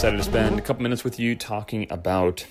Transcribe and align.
Excited 0.00 0.16
to 0.16 0.22
spend 0.22 0.58
a 0.58 0.62
couple 0.62 0.82
minutes 0.82 1.04
with 1.04 1.20
you 1.20 1.36
talking 1.36 1.86
about 1.90 2.46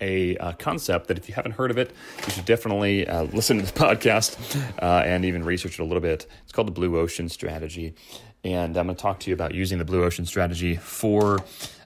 a 0.00 0.36
uh, 0.36 0.52
concept 0.52 1.08
that 1.08 1.18
if 1.18 1.28
you 1.28 1.34
haven't 1.34 1.50
heard 1.50 1.72
of 1.72 1.76
it, 1.76 1.90
you 2.24 2.30
should 2.30 2.44
definitely 2.44 3.08
uh, 3.08 3.24
listen 3.24 3.58
to 3.58 3.64
the 3.64 3.72
podcast 3.80 4.38
uh, 4.80 5.02
and 5.04 5.24
even 5.24 5.42
research 5.42 5.80
it 5.80 5.82
a 5.82 5.84
little 5.84 6.00
bit. 6.00 6.28
It's 6.44 6.52
called 6.52 6.68
the 6.68 6.72
Blue 6.72 6.96
Ocean 6.96 7.28
Strategy. 7.28 7.96
And 8.44 8.76
I'm 8.76 8.86
going 8.86 8.94
to 8.94 9.02
talk 9.02 9.18
to 9.18 9.30
you 9.30 9.34
about 9.34 9.52
using 9.52 9.78
the 9.78 9.84
Blue 9.84 10.04
Ocean 10.04 10.24
Strategy 10.26 10.76
for 10.76 11.40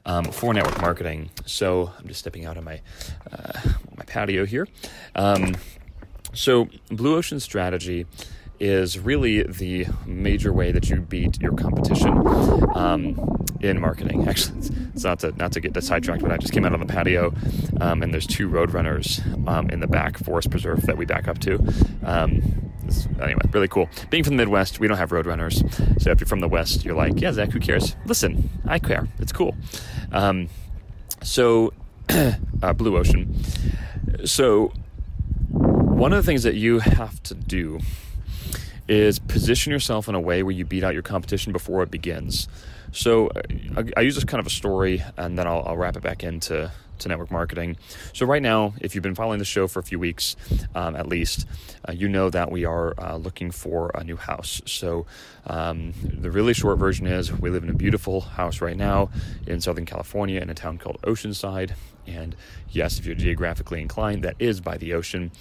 um, 0.05 0.27
for 0.27 0.53
network 0.53 0.83
marketing. 0.83 1.31
So 1.47 1.91
I'm 1.98 2.09
just 2.09 2.20
stepping 2.20 2.44
out 2.44 2.59
of 2.59 2.64
my 2.64 2.83
uh, 3.33 3.59
my 3.97 4.05
patio 4.05 4.44
here. 4.44 4.69
Um, 5.14 5.56
so 6.34 6.69
Blue 6.91 7.17
Ocean 7.17 7.41
Strategy 7.41 8.05
is 8.59 8.99
really 8.99 9.43
the 9.43 9.87
major 10.07 10.53
way 10.53 10.73
that 10.73 10.89
you 10.89 11.01
beat 11.01 11.41
your 11.41 11.53
competition 11.53 12.12
um, 12.75 13.45
in 13.61 13.81
marketing. 13.81 14.29
Actually, 14.29 14.59
it's 14.95 15.05
not 15.05 15.21
to 15.21 15.33
not 15.33 15.53
to 15.53 15.61
get 15.61 15.83
sidetracked, 15.83 16.23
but 16.23 16.33
I 16.33 16.37
just 16.37 16.53
came 16.53 16.65
out 16.65 16.73
on 16.73 16.81
the 16.81 16.87
patio, 16.87 17.33
um, 17.81 18.03
and 18.03 18.12
there's 18.12 18.27
two 18.27 18.49
roadrunners 18.49 19.21
um, 19.49 19.71
in 19.71 19.81
the 19.81 19.87
back 19.87 20.19
forest 20.19 20.51
preserve 20.51 20.83
that 20.83 20.97
we 20.97 21.05
back 21.05 21.29
up 21.29 21.39
to. 21.41 21.55
Um, 22.05 22.73
anyway, 23.21 23.41
really 23.53 23.69
cool. 23.69 23.89
Being 24.11 24.25
from 24.25 24.37
the 24.37 24.43
Midwest, 24.43 24.81
we 24.81 24.89
don't 24.89 24.99
have 24.99 25.11
roadrunners. 25.11 26.01
So 26.01 26.11
if 26.11 26.21
you're 26.21 26.27
from 26.27 26.41
the 26.41 26.49
West, 26.49 26.84
you're 26.84 26.95
like, 26.95 27.21
yeah, 27.21 27.33
Zach, 27.33 27.50
who 27.50 27.61
cares? 27.61 27.97
Listen, 28.06 28.49
I 28.66 28.78
care. 28.78 29.09
It's 29.19 29.33
cool. 29.33 29.56
Um, 30.12 30.49
so, 31.22 31.72
uh, 32.09 32.72
Blue 32.75 32.97
Ocean. 32.97 33.34
So, 34.25 34.72
one 35.50 36.12
of 36.12 36.16
the 36.16 36.27
things 36.27 36.43
that 36.45 36.55
you 36.55 36.78
have 36.78 37.22
to 37.25 37.34
do 37.34 37.81
is 38.88 39.19
position 39.19 39.72
yourself 39.72 40.08
in 40.08 40.14
a 40.14 40.20
way 40.20 40.42
where 40.42 40.52
you 40.52 40.64
beat 40.64 40.84
out 40.84 40.94
your 40.94 41.02
competition 41.02 41.52
before 41.52 41.82
it 41.82 41.91
begins. 41.91 42.48
So 42.92 43.30
I, 43.76 43.84
I 43.97 44.00
use 44.00 44.14
this 44.14 44.24
kind 44.24 44.41
of 44.41 44.47
a 44.47 44.50
story, 44.50 45.02
and 45.16 45.38
then 45.38 45.47
I'll, 45.47 45.62
I'll, 45.66 45.76
wrap 45.76 45.97
it 45.97 46.02
back 46.02 46.22
into 46.22 46.70
to 46.98 47.08
network 47.08 47.30
marketing. 47.30 47.76
So 48.14 48.24
right 48.24 48.41
now, 48.41 48.74
if 48.80 48.94
you've 48.94 49.02
been 49.02 49.14
following 49.14 49.38
the 49.38 49.44
show 49.44 49.66
for 49.69 49.80
a 49.80 49.82
few 49.82 49.98
weeks, 49.98 50.36
um, 50.74 50.97
at 50.97 51.06
least, 51.06 51.47
uh, 51.86 51.92
you 51.92 52.08
know 52.08 52.30
that 52.30 52.50
we 52.50 52.64
are 52.64 52.94
uh, 52.98 53.16
looking 53.16 53.50
for 53.50 53.91
a 53.94 54.02
new 54.02 54.16
house. 54.16 54.62
So 54.64 55.04
um, 55.47 55.92
the 56.03 56.30
really 56.30 56.54
short 56.54 56.78
version 56.78 57.06
is 57.06 57.32
we 57.32 57.50
live 57.50 57.62
in 57.62 57.70
a 57.70 57.74
beautiful 57.74 58.22
house 58.22 58.60
right 58.60 58.76
now 58.76 59.10
in 59.47 59.60
Southern 59.60 59.84
California 59.84 60.41
in 60.41 60.48
a 60.48 60.54
town 60.54 60.78
called 60.78 60.98
Oceanside. 61.03 61.72
And 62.06 62.36
yes, 62.70 62.98
if 62.98 63.06
you're 63.06 63.14
geographically 63.14 63.80
inclined, 63.80 64.22
that 64.24 64.36
is 64.38 64.60
by 64.60 64.78
the 64.78 64.94
ocean. 64.94 65.32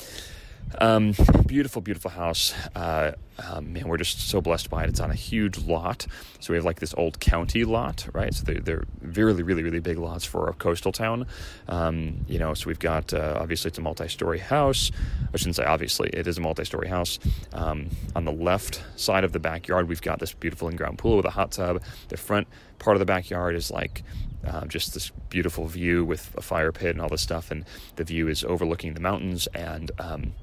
Um, 0.80 1.14
beautiful, 1.46 1.82
beautiful 1.82 2.12
house. 2.12 2.54
Uh, 2.76 3.14
um, 3.50 3.74
man, 3.74 3.88
we're 3.88 3.98
just 3.98 4.30
so 4.30 4.42
blessed 4.42 4.70
by 4.70 4.84
it. 4.84 4.90
It's 4.90 5.00
on 5.00 5.12
a 5.12 5.16
huge 5.16 5.60
lot. 5.60 6.08
So 6.40 6.54
we 6.54 6.58
have 6.58 6.66
like 6.66 6.80
this 6.80 6.94
old 6.98 7.20
county 7.20 7.64
lot, 7.64 8.08
right? 8.14 8.34
So 8.34 8.44
they're, 8.44 8.60
they're 8.60 8.84
really, 9.02 9.44
really, 9.44 9.64
really 9.64 9.80
big 9.80 9.98
lots 9.98 10.26
for 10.26 10.48
a 10.50 10.54
coastal 10.54 10.92
town. 10.92 11.28
Um, 11.68 12.26
you 12.28 12.40
know, 12.40 12.54
so 12.54 12.68
we've 12.68 12.80
got 12.80 13.14
uh, 13.14 13.38
obviously 13.40 13.70
it's 13.70 13.78
a 13.78 13.82
multi-story 13.82 14.40
house. 14.40 14.92
I 15.34 15.38
shouldn't 15.38 15.56
say 15.56 15.66
obviously, 15.66 16.10
it 16.10 16.28
is 16.28 16.38
a 16.38 16.42
multi-story 16.42 16.88
house. 16.88 17.20
Um, 17.54 17.90
on 18.16 18.26
the 18.26 18.32
left 18.32 18.82
side 18.96 19.24
of 19.24 19.32
the 19.32 19.40
backyard, 19.40 19.88
we've 19.88 20.02
got 20.02 20.20
this 20.20 20.34
beautiful 20.34 20.68
in-ground 20.68 20.98
pool 20.98 21.18
with 21.18 21.26
a 21.26 21.32
hot 21.32 21.52
tub. 21.52 21.82
The 22.10 22.18
front 22.18 22.48
part 22.80 22.96
of 22.96 23.00
the 23.00 23.06
backyard 23.06 23.56
is 23.56 23.72
like 23.72 24.04
uh, 24.46 24.66
just 24.66 24.94
this 24.94 25.10
beautiful 25.30 25.68
view 25.68 26.06
with 26.06 26.34
a 26.38 26.42
fire 26.42 26.72
pit 26.72 26.92
and 26.92 27.02
all 27.02 27.10
this 27.10 27.22
stuff. 27.22 27.52
And 27.52 27.66
the 27.96 28.04
view 28.04 28.28
is 28.28 28.44
overlooking 28.44 28.94
the 28.94 29.00
mountains 29.00 29.48
and 29.48 29.92
um, 30.00 30.34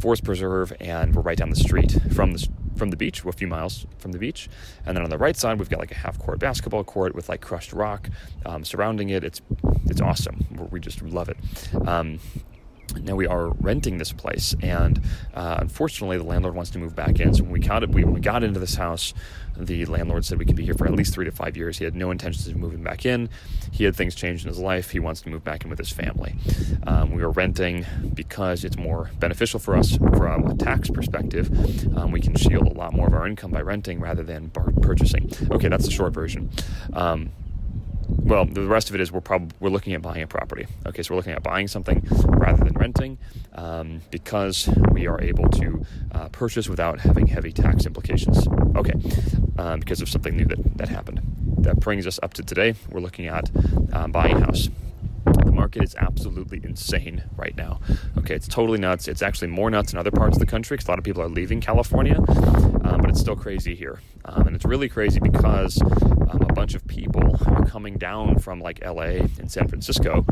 forest 0.00 0.24
preserve, 0.24 0.72
and 0.80 1.14
we're 1.14 1.22
right 1.22 1.38
down 1.38 1.50
the 1.50 1.56
street 1.56 1.96
from 2.12 2.32
the 2.32 2.48
from 2.76 2.90
the 2.90 2.96
beach, 2.96 3.24
a 3.26 3.32
few 3.32 3.46
miles 3.46 3.86
from 3.98 4.12
the 4.12 4.18
beach. 4.18 4.48
And 4.86 4.96
then 4.96 5.04
on 5.04 5.10
the 5.10 5.18
right 5.18 5.36
side, 5.36 5.58
we've 5.58 5.68
got 5.68 5.80
like 5.80 5.90
a 5.90 5.96
half 5.96 6.18
court 6.18 6.38
basketball 6.38 6.82
court 6.82 7.14
with 7.14 7.28
like 7.28 7.42
crushed 7.42 7.74
rock 7.74 8.08
um, 8.46 8.64
surrounding 8.64 9.10
it. 9.10 9.22
It's 9.22 9.42
it's 9.86 10.00
awesome. 10.00 10.46
We 10.70 10.80
just 10.80 11.02
love 11.02 11.28
it. 11.28 11.36
Now 12.94 13.14
we 13.14 13.26
are 13.26 13.48
renting 13.60 13.98
this 13.98 14.12
place, 14.12 14.54
and 14.62 15.00
uh, 15.34 15.58
unfortunately, 15.60 16.18
the 16.18 16.24
landlord 16.24 16.54
wants 16.54 16.70
to 16.72 16.78
move 16.78 16.94
back 16.94 17.20
in. 17.20 17.34
So 17.34 17.42
when 17.42 17.52
we 17.52 17.60
got 17.60 17.88
we, 17.88 18.04
when 18.04 18.14
we 18.14 18.20
got 18.20 18.42
into 18.42 18.60
this 18.60 18.74
house, 18.74 19.14
the 19.56 19.84
landlord 19.86 20.24
said 20.24 20.38
we 20.38 20.44
could 20.44 20.56
be 20.56 20.64
here 20.64 20.74
for 20.74 20.86
at 20.86 20.94
least 20.94 21.14
three 21.14 21.24
to 21.24 21.30
five 21.30 21.56
years. 21.56 21.78
He 21.78 21.84
had 21.84 21.94
no 21.94 22.10
intentions 22.10 22.46
of 22.48 22.56
moving 22.56 22.82
back 22.82 23.04
in. 23.04 23.28
He 23.72 23.84
had 23.84 23.94
things 23.94 24.14
change 24.14 24.42
in 24.42 24.48
his 24.48 24.58
life. 24.58 24.90
He 24.90 24.98
wants 24.98 25.20
to 25.22 25.28
move 25.28 25.44
back 25.44 25.64
in 25.64 25.70
with 25.70 25.78
his 25.78 25.90
family. 25.90 26.34
Um, 26.86 27.12
we 27.12 27.22
are 27.22 27.30
renting 27.30 27.84
because 28.14 28.64
it's 28.64 28.76
more 28.76 29.10
beneficial 29.18 29.60
for 29.60 29.76
us 29.76 29.96
from 29.96 30.46
a 30.46 30.56
tax 30.56 30.88
perspective. 30.88 31.50
Um, 31.96 32.12
we 32.12 32.20
can 32.20 32.34
shield 32.36 32.66
a 32.66 32.72
lot 32.72 32.92
more 32.92 33.06
of 33.06 33.14
our 33.14 33.26
income 33.26 33.50
by 33.50 33.60
renting 33.60 34.00
rather 34.00 34.22
than 34.22 34.46
bar- 34.48 34.72
purchasing. 34.82 35.30
Okay, 35.50 35.68
that's 35.68 35.84
the 35.84 35.90
short 35.90 36.12
version. 36.12 36.50
Um, 36.92 37.30
well, 38.30 38.44
the 38.44 38.64
rest 38.64 38.88
of 38.88 38.94
it 38.94 39.00
is 39.00 39.10
we're 39.10 39.20
probably 39.20 39.48
we're 39.58 39.70
looking 39.70 39.92
at 39.92 40.00
buying 40.00 40.22
a 40.22 40.26
property. 40.26 40.66
Okay, 40.86 41.02
so 41.02 41.12
we're 41.12 41.16
looking 41.16 41.32
at 41.32 41.42
buying 41.42 41.66
something 41.66 42.06
rather 42.26 42.64
than 42.64 42.74
renting 42.74 43.18
um, 43.54 44.00
because 44.12 44.68
we 44.92 45.08
are 45.08 45.20
able 45.20 45.48
to 45.48 45.84
uh, 46.12 46.28
purchase 46.28 46.68
without 46.68 47.00
having 47.00 47.26
heavy 47.26 47.50
tax 47.52 47.86
implications. 47.86 48.46
Okay, 48.76 48.94
um, 49.58 49.80
because 49.80 50.00
of 50.00 50.08
something 50.08 50.36
new 50.36 50.44
that 50.44 50.78
that 50.78 50.88
happened. 50.88 51.20
That 51.58 51.80
brings 51.80 52.06
us 52.06 52.20
up 52.22 52.32
to 52.34 52.42
today. 52.44 52.74
We're 52.88 53.00
looking 53.00 53.26
at 53.26 53.50
um, 53.92 54.12
buying 54.12 54.36
a 54.36 54.46
house. 54.46 54.68
The 55.44 55.52
market 55.52 55.82
is 55.82 55.94
absolutely 55.96 56.60
insane 56.62 57.24
right 57.36 57.56
now. 57.56 57.80
Okay, 58.18 58.34
it's 58.34 58.48
totally 58.48 58.78
nuts. 58.78 59.08
It's 59.08 59.22
actually 59.22 59.48
more 59.48 59.70
nuts 59.70 59.92
in 59.92 59.98
other 59.98 60.10
parts 60.10 60.36
of 60.36 60.40
the 60.40 60.46
country 60.46 60.76
because 60.76 60.88
a 60.88 60.90
lot 60.90 60.98
of 60.98 61.04
people 61.04 61.22
are 61.22 61.28
leaving 61.28 61.60
California, 61.60 62.16
um, 62.18 63.00
but 63.00 63.10
it's 63.10 63.20
still 63.20 63.36
crazy 63.36 63.74
here. 63.74 64.00
Um, 64.24 64.46
and 64.46 64.56
it's 64.56 64.64
really 64.64 64.88
crazy 64.88 65.18
because 65.18 65.80
um, 65.82 66.42
a 66.42 66.52
bunch 66.52 66.74
of 66.74 66.86
people 66.86 67.38
are 67.46 67.64
coming 67.64 67.96
down 67.96 68.38
from 68.38 68.60
like 68.60 68.84
LA 68.84 69.24
and 69.38 69.50
San 69.50 69.66
Francisco, 69.66 70.24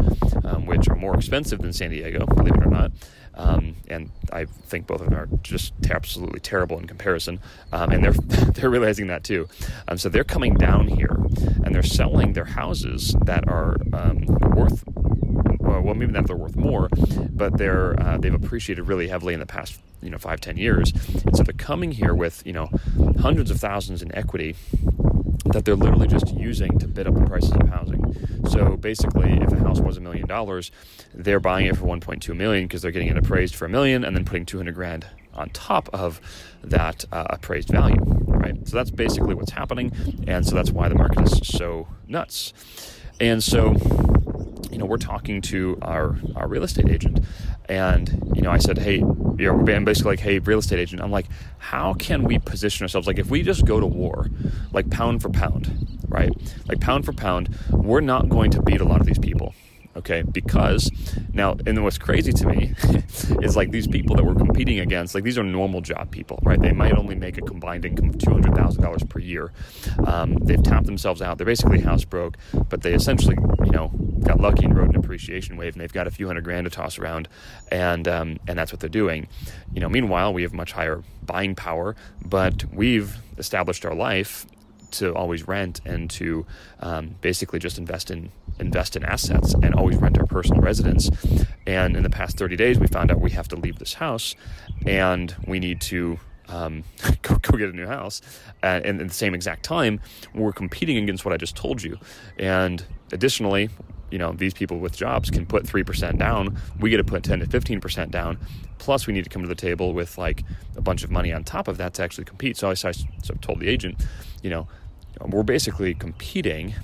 um, 0.44 0.66
which 0.66 0.88
are 0.88 0.96
more 0.96 1.16
expensive 1.16 1.60
than 1.60 1.72
San 1.72 1.90
Diego, 1.90 2.26
believe 2.26 2.54
it 2.54 2.62
or 2.62 2.70
not. 2.70 2.92
Um, 3.34 3.76
and 3.88 4.10
I 4.32 4.44
think 4.46 4.86
both 4.86 5.00
of 5.00 5.10
them 5.10 5.18
are 5.18 5.28
just 5.42 5.72
absolutely 5.90 6.40
terrible 6.40 6.78
in 6.78 6.86
comparison, 6.88 7.38
um, 7.72 7.90
and 7.90 8.02
they're 8.02 8.12
they're 8.52 8.70
realizing 8.70 9.06
that 9.08 9.22
too. 9.22 9.48
So 9.96 10.08
they're 10.08 10.24
coming 10.24 10.54
down 10.54 10.88
here, 10.88 11.16
and 11.64 11.72
they're 11.72 11.84
selling 11.84 12.32
their 12.32 12.44
houses 12.44 13.14
that 13.24 13.48
are 13.48 13.76
um, 13.92 14.26
well, 15.68 15.94
maybe 15.94 16.12
not 16.12 16.26
they're 16.26 16.36
worth 16.36 16.56
more, 16.56 16.88
but 17.30 17.58
they're 17.58 18.00
uh, 18.00 18.18
they've 18.18 18.34
appreciated 18.34 18.82
really 18.82 19.08
heavily 19.08 19.34
in 19.34 19.40
the 19.40 19.46
past 19.46 19.78
you 20.02 20.10
know 20.10 20.18
five 20.18 20.40
ten 20.40 20.56
years, 20.56 20.92
and 21.24 21.36
so 21.36 21.42
they're 21.42 21.54
coming 21.54 21.92
here 21.92 22.14
with 22.14 22.44
you 22.46 22.52
know 22.52 22.70
hundreds 23.20 23.50
of 23.50 23.60
thousands 23.60 24.02
in 24.02 24.14
equity 24.14 24.56
that 25.46 25.64
they're 25.64 25.76
literally 25.76 26.06
just 26.06 26.34
using 26.34 26.78
to 26.78 26.86
bid 26.86 27.06
up 27.06 27.14
the 27.14 27.24
prices 27.24 27.52
of 27.52 27.68
housing. 27.68 28.16
So 28.50 28.76
basically, 28.76 29.32
if 29.32 29.52
a 29.52 29.56
house 29.56 29.80
was 29.80 29.96
a 29.96 30.00
million 30.00 30.26
dollars, 30.26 30.70
they're 31.14 31.40
buying 31.40 31.66
it 31.66 31.76
for 31.76 31.86
1.2 31.86 32.36
million 32.36 32.64
because 32.66 32.82
they're 32.82 32.90
getting 32.90 33.08
it 33.08 33.16
appraised 33.16 33.54
for 33.54 33.64
a 33.64 33.68
million 33.68 34.04
and 34.04 34.14
then 34.14 34.24
putting 34.24 34.44
200 34.44 34.74
grand 34.74 35.06
on 35.34 35.50
top 35.50 35.88
of 35.92 36.20
that 36.62 37.04
uh, 37.12 37.26
appraised 37.30 37.68
value, 37.68 38.00
right? 38.26 38.68
So 38.68 38.76
that's 38.76 38.90
basically 38.90 39.34
what's 39.34 39.52
happening, 39.52 39.92
and 40.26 40.46
so 40.46 40.54
that's 40.54 40.70
why 40.70 40.88
the 40.88 40.96
market 40.96 41.22
is 41.22 41.40
so 41.44 41.86
nuts. 42.06 42.52
And 43.20 43.42
so, 43.42 43.74
you 44.70 44.78
know, 44.78 44.84
we're 44.84 44.96
talking 44.96 45.40
to 45.42 45.78
our 45.82 46.16
our 46.36 46.48
real 46.48 46.62
estate 46.62 46.88
agent, 46.88 47.24
and 47.68 48.32
you 48.34 48.42
know, 48.42 48.50
I 48.50 48.58
said, 48.58 48.78
hey, 48.78 48.96
you 48.96 49.36
know, 49.38 49.52
I'm 49.52 49.84
basically 49.84 50.12
like, 50.12 50.20
hey, 50.20 50.38
real 50.38 50.58
estate 50.58 50.78
agent, 50.78 51.02
I'm 51.02 51.10
like, 51.10 51.26
how 51.58 51.94
can 51.94 52.24
we 52.24 52.38
position 52.38 52.84
ourselves? 52.84 53.06
Like, 53.06 53.18
if 53.18 53.30
we 53.30 53.42
just 53.42 53.64
go 53.64 53.80
to 53.80 53.86
war, 53.86 54.28
like 54.72 54.90
pound 54.90 55.22
for 55.22 55.30
pound, 55.30 55.98
right? 56.08 56.30
Like 56.68 56.80
pound 56.80 57.04
for 57.04 57.12
pound, 57.12 57.56
we're 57.70 58.00
not 58.00 58.28
going 58.28 58.50
to 58.52 58.62
beat 58.62 58.80
a 58.80 58.84
lot 58.84 59.00
of 59.00 59.06
these 59.06 59.18
people 59.18 59.54
okay? 59.98 60.22
Because 60.22 60.90
now 61.32 61.56
and 61.66 61.82
what's 61.84 61.98
crazy 61.98 62.32
to 62.32 62.46
me 62.46 62.74
is 63.42 63.56
like 63.56 63.70
these 63.70 63.86
people 63.86 64.16
that 64.16 64.24
we're 64.24 64.34
competing 64.34 64.80
against 64.80 65.14
like 65.14 65.24
these 65.24 65.38
are 65.38 65.44
normal 65.44 65.80
job 65.80 66.10
people 66.10 66.38
right? 66.42 66.60
They 66.60 66.72
might 66.72 66.96
only 66.96 67.14
make 67.14 67.38
a 67.38 67.42
combined 67.42 67.84
income 67.84 68.08
of 68.08 68.16
$200000 68.16 69.08
per 69.08 69.18
year. 69.18 69.52
Um, 70.06 70.34
they've 70.36 70.62
tapped 70.62 70.86
themselves 70.86 71.20
out. 71.22 71.38
They're 71.38 71.46
basically 71.46 71.80
house 71.80 72.04
broke 72.04 72.36
but 72.68 72.82
they 72.82 72.94
essentially 72.94 73.36
you 73.64 73.70
know 73.70 73.88
got 74.20 74.40
lucky 74.40 74.64
and 74.64 74.76
rode 74.76 74.90
an 74.90 74.96
appreciation 74.96 75.56
wave 75.56 75.74
and 75.74 75.80
they've 75.80 75.92
got 75.92 76.06
a 76.06 76.10
few 76.10 76.26
hundred 76.26 76.44
grand 76.44 76.64
to 76.64 76.70
toss 76.70 76.98
around 76.98 77.28
and 77.70 78.08
um, 78.08 78.38
and 78.46 78.58
that's 78.58 78.72
what 78.72 78.80
they're 78.80 78.88
doing. 78.88 79.28
You 79.72 79.80
know 79.80 79.88
meanwhile 79.88 80.32
we 80.32 80.42
have 80.42 80.52
much 80.52 80.72
higher 80.72 81.02
buying 81.24 81.54
power 81.54 81.96
but 82.24 82.64
we've 82.72 83.18
established 83.38 83.84
our 83.84 83.94
life 83.94 84.46
to 84.90 85.14
always 85.14 85.46
rent 85.46 85.80
and 85.84 86.08
to 86.10 86.46
um, 86.80 87.16
basically 87.20 87.58
just 87.58 87.78
invest 87.78 88.10
in 88.10 88.30
invest 88.60 88.96
in 88.96 89.04
assets 89.04 89.54
and 89.62 89.74
always 89.74 89.96
rent 89.96 90.18
our 90.18 90.26
personal 90.26 90.60
residence. 90.60 91.10
And 91.66 91.96
in 91.96 92.02
the 92.02 92.10
past 92.10 92.36
30 92.38 92.56
days, 92.56 92.78
we 92.78 92.86
found 92.86 93.10
out 93.10 93.20
we 93.20 93.30
have 93.30 93.48
to 93.48 93.56
leave 93.56 93.78
this 93.78 93.94
house 93.94 94.34
and 94.86 95.34
we 95.46 95.58
need 95.58 95.80
to 95.82 96.18
um, 96.48 96.84
go, 97.22 97.36
go, 97.36 97.58
get 97.58 97.68
a 97.68 97.72
new 97.72 97.86
house. 97.86 98.20
Uh, 98.62 98.80
and 98.84 99.00
at 99.00 99.08
the 99.08 99.14
same 99.14 99.34
exact 99.34 99.62
time, 99.64 100.00
we're 100.34 100.52
competing 100.52 100.96
against 100.98 101.24
what 101.24 101.34
I 101.34 101.36
just 101.36 101.56
told 101.56 101.82
you. 101.82 101.98
And 102.38 102.84
additionally, 103.12 103.70
you 104.10 104.18
know, 104.18 104.32
these 104.32 104.54
people 104.54 104.78
with 104.78 104.96
jobs 104.96 105.30
can 105.30 105.44
put 105.44 105.64
3% 105.64 106.18
down. 106.18 106.58
We 106.80 106.90
get 106.90 106.96
to 106.96 107.04
put 107.04 107.22
10 107.22 107.40
to 107.40 107.46
15% 107.46 108.10
down. 108.10 108.38
Plus, 108.78 109.06
we 109.06 109.12
need 109.12 109.24
to 109.24 109.30
come 109.30 109.42
to 109.42 109.48
the 109.48 109.54
table 109.54 109.92
with 109.92 110.16
like 110.16 110.44
a 110.76 110.80
bunch 110.80 111.04
of 111.04 111.10
money 111.10 111.32
on 111.32 111.44
top 111.44 111.68
of 111.68 111.76
that 111.78 111.94
to 111.94 112.02
actually 112.02 112.24
compete. 112.24 112.56
So 112.56 112.70
I, 112.70 112.74
so 112.74 112.88
I 112.88 113.36
told 113.40 113.60
the 113.60 113.68
agent, 113.68 114.02
you 114.42 114.50
know, 114.50 114.66
we're 115.26 115.42
basically 115.42 115.94
competing 115.94 116.74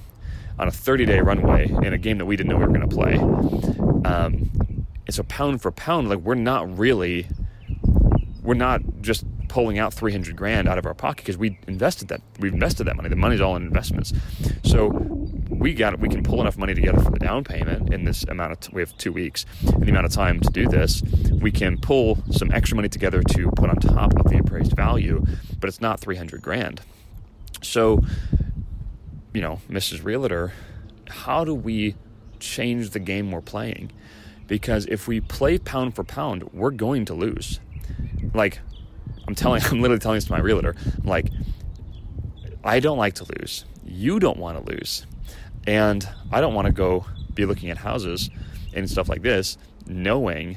on 0.59 0.69
a 0.69 0.71
30 0.71 1.06
day 1.06 1.21
runway 1.21 1.69
in 1.69 1.93
a 1.93 1.99
game 1.99 2.19
that 2.19 2.27
we 2.27 2.37
didn't 2.37 2.51
know 2.51 2.56
we 2.56 2.65
were 2.65 2.73
going 2.73 2.89
to 2.89 2.95
play. 2.95 3.15
Um, 4.05 4.51
and 5.06 5.15
so, 5.15 5.23
pound 5.25 5.61
for 5.61 5.71
pound, 5.71 6.09
like 6.09 6.21
we're 6.21 6.35
not 6.35 6.79
really, 6.79 7.27
we're 8.43 8.55
not 8.55 8.81
just 9.01 9.25
pulling 9.49 9.79
out 9.79 9.95
300 9.95 10.35
grand 10.35 10.69
out 10.69 10.79
of 10.79 10.87
our 10.87 10.95
pocket 10.95 11.19
because 11.19 11.37
we 11.37 11.59
invested 11.69 12.09
that 12.09 12.21
we've 12.41 12.53
invested 12.53 12.85
that 12.85 12.97
money. 12.97 13.09
The 13.09 13.17
money's 13.17 13.41
all 13.41 13.56
in 13.56 13.62
investments. 13.62 14.12
So 14.65 14.89
we 15.49 15.75
got 15.75 15.99
we 16.01 16.09
can 16.09 16.23
pull 16.23 16.41
enough 16.41 16.56
money 16.56 16.75
together 16.75 17.01
for 17.01 17.11
the 17.11 17.19
down 17.19 17.45
payment 17.45 17.93
in 17.93 18.05
this 18.05 18.25
amount 18.25 18.53
of 18.53 18.61
t- 18.61 18.71
we 18.73 18.83
have 18.83 18.97
two 18.99 19.12
weeks 19.12 19.47
in 19.62 19.81
the 19.81 19.91
amount 19.91 20.06
of 20.06 20.12
time 20.12 20.41
to 20.41 20.51
do 20.51 20.67
this 20.67 21.03
we 21.41 21.53
can 21.53 21.79
pull 21.79 22.19
some 22.31 22.51
extra 22.51 22.75
money 22.75 22.89
together 22.89 23.23
to 23.23 23.51
put 23.53 23.71
on 23.71 23.77
top 23.77 24.19
of 24.19 24.31
the 24.31 24.39
appraised 24.39 24.75
value 24.75 25.25
but 25.61 25.69
it's 25.69 25.81
not 25.81 26.01
300 26.01 26.43
grand. 26.43 26.81
So 27.62 28.01
you 29.34 29.42
know 29.42 29.60
mrs 29.69 30.02
realtor 30.02 30.52
how 31.08 31.44
do 31.44 31.54
we 31.54 31.94
change 32.40 32.90
the 32.90 32.98
game 32.98 33.31
we're 33.31 33.42
playing 33.42 33.92
because 34.46 34.86
if 34.86 35.06
we 35.06 35.20
play 35.20 35.58
pound 35.58 35.94
for 35.94 36.04
pound 36.04 36.42
we're 36.54 36.70
going 36.70 37.04
to 37.04 37.12
lose 37.12 37.60
like 38.32 38.60
I'm 39.26 39.34
telling, 39.34 39.62
I'm 39.70 39.81
literally 39.81 40.00
telling 40.00 40.16
this 40.16 40.26
to 40.26 40.32
my 40.32 40.40
realtor. 40.40 40.75
I'm 41.02 41.08
like, 41.08 41.31
I 42.62 42.81
don't 42.81 42.98
like 42.98 43.14
to 43.14 43.26
lose. 43.38 43.64
You 43.84 44.19
don't 44.19 44.38
want 44.38 44.64
to 44.64 44.72
lose. 44.72 45.06
And 45.66 46.06
I 46.31 46.40
don't 46.40 46.54
want 46.54 46.66
to 46.66 46.72
go 46.72 47.06
be 47.34 47.46
looking 47.46 47.70
at 47.70 47.78
houses 47.78 48.31
and 48.75 48.88
stuff 48.88 49.08
like 49.08 49.22
this 49.22 49.56
knowing 49.86 50.56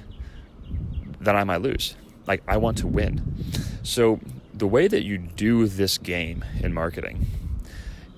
that 1.22 1.36
I 1.36 1.44
might 1.44 1.62
lose. 1.62 1.96
Like, 2.28 2.44
I 2.48 2.58
want 2.58 2.78
to 2.80 2.88
win. 2.88 3.36
So, 3.84 4.20
the 4.54 4.68
way 4.68 4.88
that 4.88 5.04
you 5.04 5.18
do 5.18 5.68
this 5.68 5.98
game 5.98 6.44
in 6.62 6.74
marketing 6.74 7.26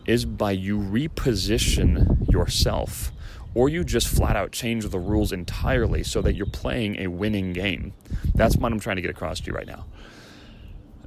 is 0.10 0.26
by 0.26 0.50
you 0.50 0.76
reposition 0.80 2.28
yourself 2.32 3.12
or 3.54 3.70
you 3.70 3.84
just 3.84 4.08
flat 4.08 4.36
out 4.36 4.52
change 4.52 4.84
the 4.88 4.98
rules 4.98 5.32
entirely 5.32 6.02
so 6.02 6.20
that 6.20 6.34
you're 6.34 6.48
playing 6.48 6.98
a 6.98 7.06
winning 7.06 7.54
game. 7.54 7.94
That's 8.34 8.58
what 8.58 8.72
I'm 8.72 8.80
trying 8.80 8.96
to 8.96 9.04
get 9.04 9.12
across 9.12 9.40
to 9.42 9.52
you 9.52 9.54
right 9.54 9.68
now. 9.68 9.86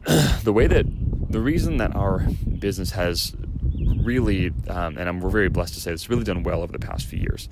the 0.45 0.53
way 0.53 0.69
that 0.69 0.87
the 1.31 1.41
reason 1.41 1.79
that 1.79 1.97
our 1.97 2.21
business 2.61 2.93
has 2.93 3.35
really, 4.05 4.53
um, 4.69 4.97
and 4.97 5.09
I'm, 5.09 5.21
we're 5.21 5.31
very 5.31 5.49
blessed 5.49 5.75
to 5.75 5.81
say 5.81 5.91
it's 5.93 6.09
really 6.09 6.25
done 6.25 6.45
well 6.45 6.63
over 6.63 6.73
the 6.73 6.79
past 6.79 7.07
few 7.07 7.19
years. 7.19 7.49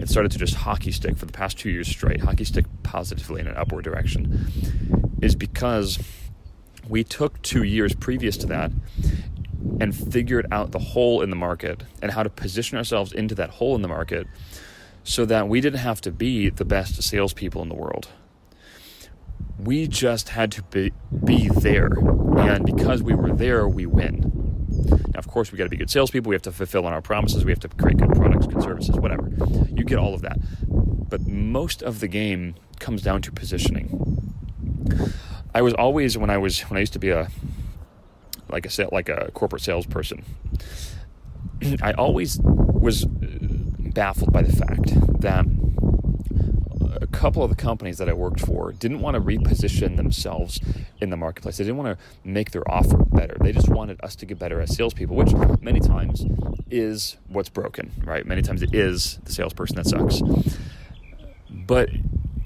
It 0.00 0.08
started 0.08 0.32
to 0.32 0.38
just 0.38 0.54
hockey 0.54 0.90
stick 0.90 1.18
for 1.18 1.26
the 1.26 1.32
past 1.32 1.58
two 1.58 1.68
years 1.68 1.88
straight, 1.88 2.22
hockey 2.22 2.44
stick 2.44 2.64
positively 2.82 3.42
in 3.42 3.46
an 3.46 3.56
upward 3.58 3.84
direction, 3.84 5.12
is 5.20 5.34
because 5.34 5.98
we 6.88 7.04
took 7.04 7.42
two 7.42 7.62
years 7.62 7.94
previous 7.94 8.38
to 8.38 8.46
that 8.46 8.70
and 9.80 9.94
figured 9.94 10.46
out 10.50 10.72
the 10.72 10.78
hole 10.78 11.22
in 11.22 11.30
the 11.30 11.36
market 11.36 11.82
and 12.02 12.12
how 12.12 12.22
to 12.22 12.30
position 12.30 12.78
ourselves 12.78 13.12
into 13.12 13.34
that 13.34 13.50
hole 13.50 13.74
in 13.74 13.82
the 13.82 13.88
market 13.88 14.26
so 15.02 15.24
that 15.24 15.48
we 15.48 15.60
didn't 15.60 15.80
have 15.80 16.00
to 16.00 16.10
be 16.10 16.48
the 16.48 16.64
best 16.64 17.02
salespeople 17.02 17.62
in 17.62 17.68
the 17.68 17.74
world 17.74 18.08
we 19.58 19.86
just 19.86 20.30
had 20.30 20.52
to 20.52 20.62
be, 20.64 20.92
be 21.24 21.48
there. 21.48 21.90
And 22.36 22.64
because 22.64 23.02
we 23.02 23.14
were 23.14 23.32
there, 23.32 23.68
we 23.68 23.86
win. 23.86 24.30
Now, 25.12 25.18
of 25.18 25.28
course, 25.28 25.52
we 25.52 25.58
got 25.58 25.64
to 25.64 25.70
be 25.70 25.76
good 25.76 25.90
salespeople. 25.90 26.28
We 26.28 26.34
have 26.34 26.42
to 26.42 26.52
fulfill 26.52 26.86
on 26.86 26.92
our 26.92 27.02
promises. 27.02 27.44
We 27.44 27.52
have 27.52 27.60
to 27.60 27.68
create 27.68 27.98
good 27.98 28.12
products, 28.12 28.46
good 28.46 28.62
services, 28.62 28.96
whatever. 28.96 29.30
You 29.68 29.84
get 29.84 29.98
all 29.98 30.14
of 30.14 30.22
that. 30.22 30.38
But 30.68 31.26
most 31.26 31.82
of 31.82 32.00
the 32.00 32.08
game 32.08 32.56
comes 32.80 33.02
down 33.02 33.22
to 33.22 33.32
positioning. 33.32 34.32
I 35.54 35.62
was 35.62 35.72
always 35.74 36.18
when 36.18 36.30
I 36.30 36.38
was 36.38 36.60
when 36.62 36.76
I 36.76 36.80
used 36.80 36.94
to 36.94 36.98
be 36.98 37.10
a 37.10 37.28
like 38.54 38.66
a 38.66 38.88
like 38.94 39.08
a 39.08 39.30
corporate 39.34 39.62
salesperson. 39.62 40.24
I 41.82 41.92
always 41.92 42.38
was 42.40 43.04
baffled 43.04 44.32
by 44.32 44.42
the 44.42 44.52
fact 44.52 45.20
that 45.20 45.44
a 47.00 47.06
couple 47.08 47.42
of 47.42 47.50
the 47.50 47.56
companies 47.56 47.98
that 47.98 48.08
I 48.08 48.12
worked 48.12 48.40
for 48.40 48.72
didn't 48.72 49.00
want 49.00 49.16
to 49.16 49.20
reposition 49.20 49.96
themselves 49.96 50.60
in 51.00 51.10
the 51.10 51.16
marketplace. 51.16 51.56
They 51.56 51.64
didn't 51.64 51.78
want 51.78 51.98
to 51.98 52.28
make 52.28 52.52
their 52.52 52.68
offer 52.70 52.96
better. 52.96 53.36
They 53.40 53.52
just 53.52 53.68
wanted 53.68 54.00
us 54.02 54.14
to 54.16 54.26
get 54.26 54.38
better 54.38 54.60
as 54.60 54.74
salespeople, 54.74 55.16
which 55.16 55.32
many 55.60 55.80
times 55.80 56.24
is 56.70 57.16
what's 57.28 57.48
broken, 57.48 57.90
right? 58.04 58.24
Many 58.24 58.42
times 58.42 58.62
it 58.62 58.74
is 58.74 59.18
the 59.24 59.32
salesperson 59.32 59.76
that 59.76 59.86
sucks. 59.86 60.22
But 61.50 61.90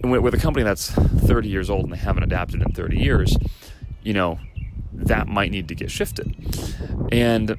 with 0.02 0.34
a 0.34 0.38
company 0.38 0.64
that's 0.64 0.90
30 0.90 1.48
years 1.48 1.68
old 1.68 1.84
and 1.84 1.92
they 1.92 1.98
haven't 1.98 2.22
adapted 2.22 2.62
in 2.62 2.72
30 2.72 2.98
years, 2.98 3.36
you 4.02 4.14
know, 4.14 4.38
that 4.98 5.28
might 5.28 5.50
need 5.50 5.68
to 5.68 5.74
get 5.74 5.90
shifted. 5.90 6.34
And 7.10 7.56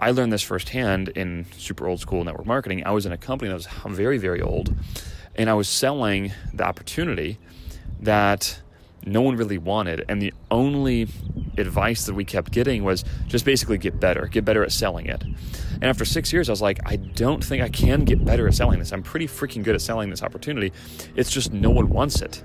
I 0.00 0.10
learned 0.10 0.32
this 0.32 0.42
firsthand 0.42 1.08
in 1.10 1.46
super 1.56 1.88
old 1.88 2.00
school 2.00 2.22
network 2.22 2.46
marketing. 2.46 2.84
I 2.86 2.90
was 2.90 3.06
in 3.06 3.12
a 3.12 3.16
company 3.16 3.48
that 3.48 3.54
was 3.54 3.66
very, 3.86 4.18
very 4.18 4.42
old 4.42 4.74
and 5.34 5.48
I 5.50 5.54
was 5.54 5.68
selling 5.68 6.32
the 6.52 6.64
opportunity 6.64 7.38
that 8.00 8.60
no 9.04 9.22
one 9.22 9.36
really 9.36 9.58
wanted. 9.58 10.04
And 10.08 10.20
the 10.20 10.34
only 10.50 11.08
advice 11.56 12.06
that 12.06 12.14
we 12.14 12.24
kept 12.24 12.52
getting 12.52 12.84
was 12.84 13.04
just 13.26 13.44
basically 13.44 13.78
get 13.78 14.00
better, 14.00 14.26
get 14.26 14.44
better 14.44 14.62
at 14.62 14.72
selling 14.72 15.06
it. 15.06 15.22
And 15.22 15.84
after 15.84 16.04
six 16.04 16.32
years, 16.32 16.48
I 16.48 16.52
was 16.52 16.62
like, 16.62 16.80
I 16.84 16.96
don't 16.96 17.44
think 17.44 17.62
I 17.62 17.68
can 17.68 18.04
get 18.04 18.24
better 18.24 18.48
at 18.48 18.54
selling 18.54 18.78
this. 18.78 18.92
I'm 18.92 19.02
pretty 19.02 19.26
freaking 19.26 19.62
good 19.62 19.74
at 19.74 19.80
selling 19.80 20.10
this 20.10 20.22
opportunity. 20.22 20.72
It's 21.14 21.30
just 21.30 21.52
no 21.52 21.70
one 21.70 21.88
wants 21.88 22.20
it. 22.20 22.42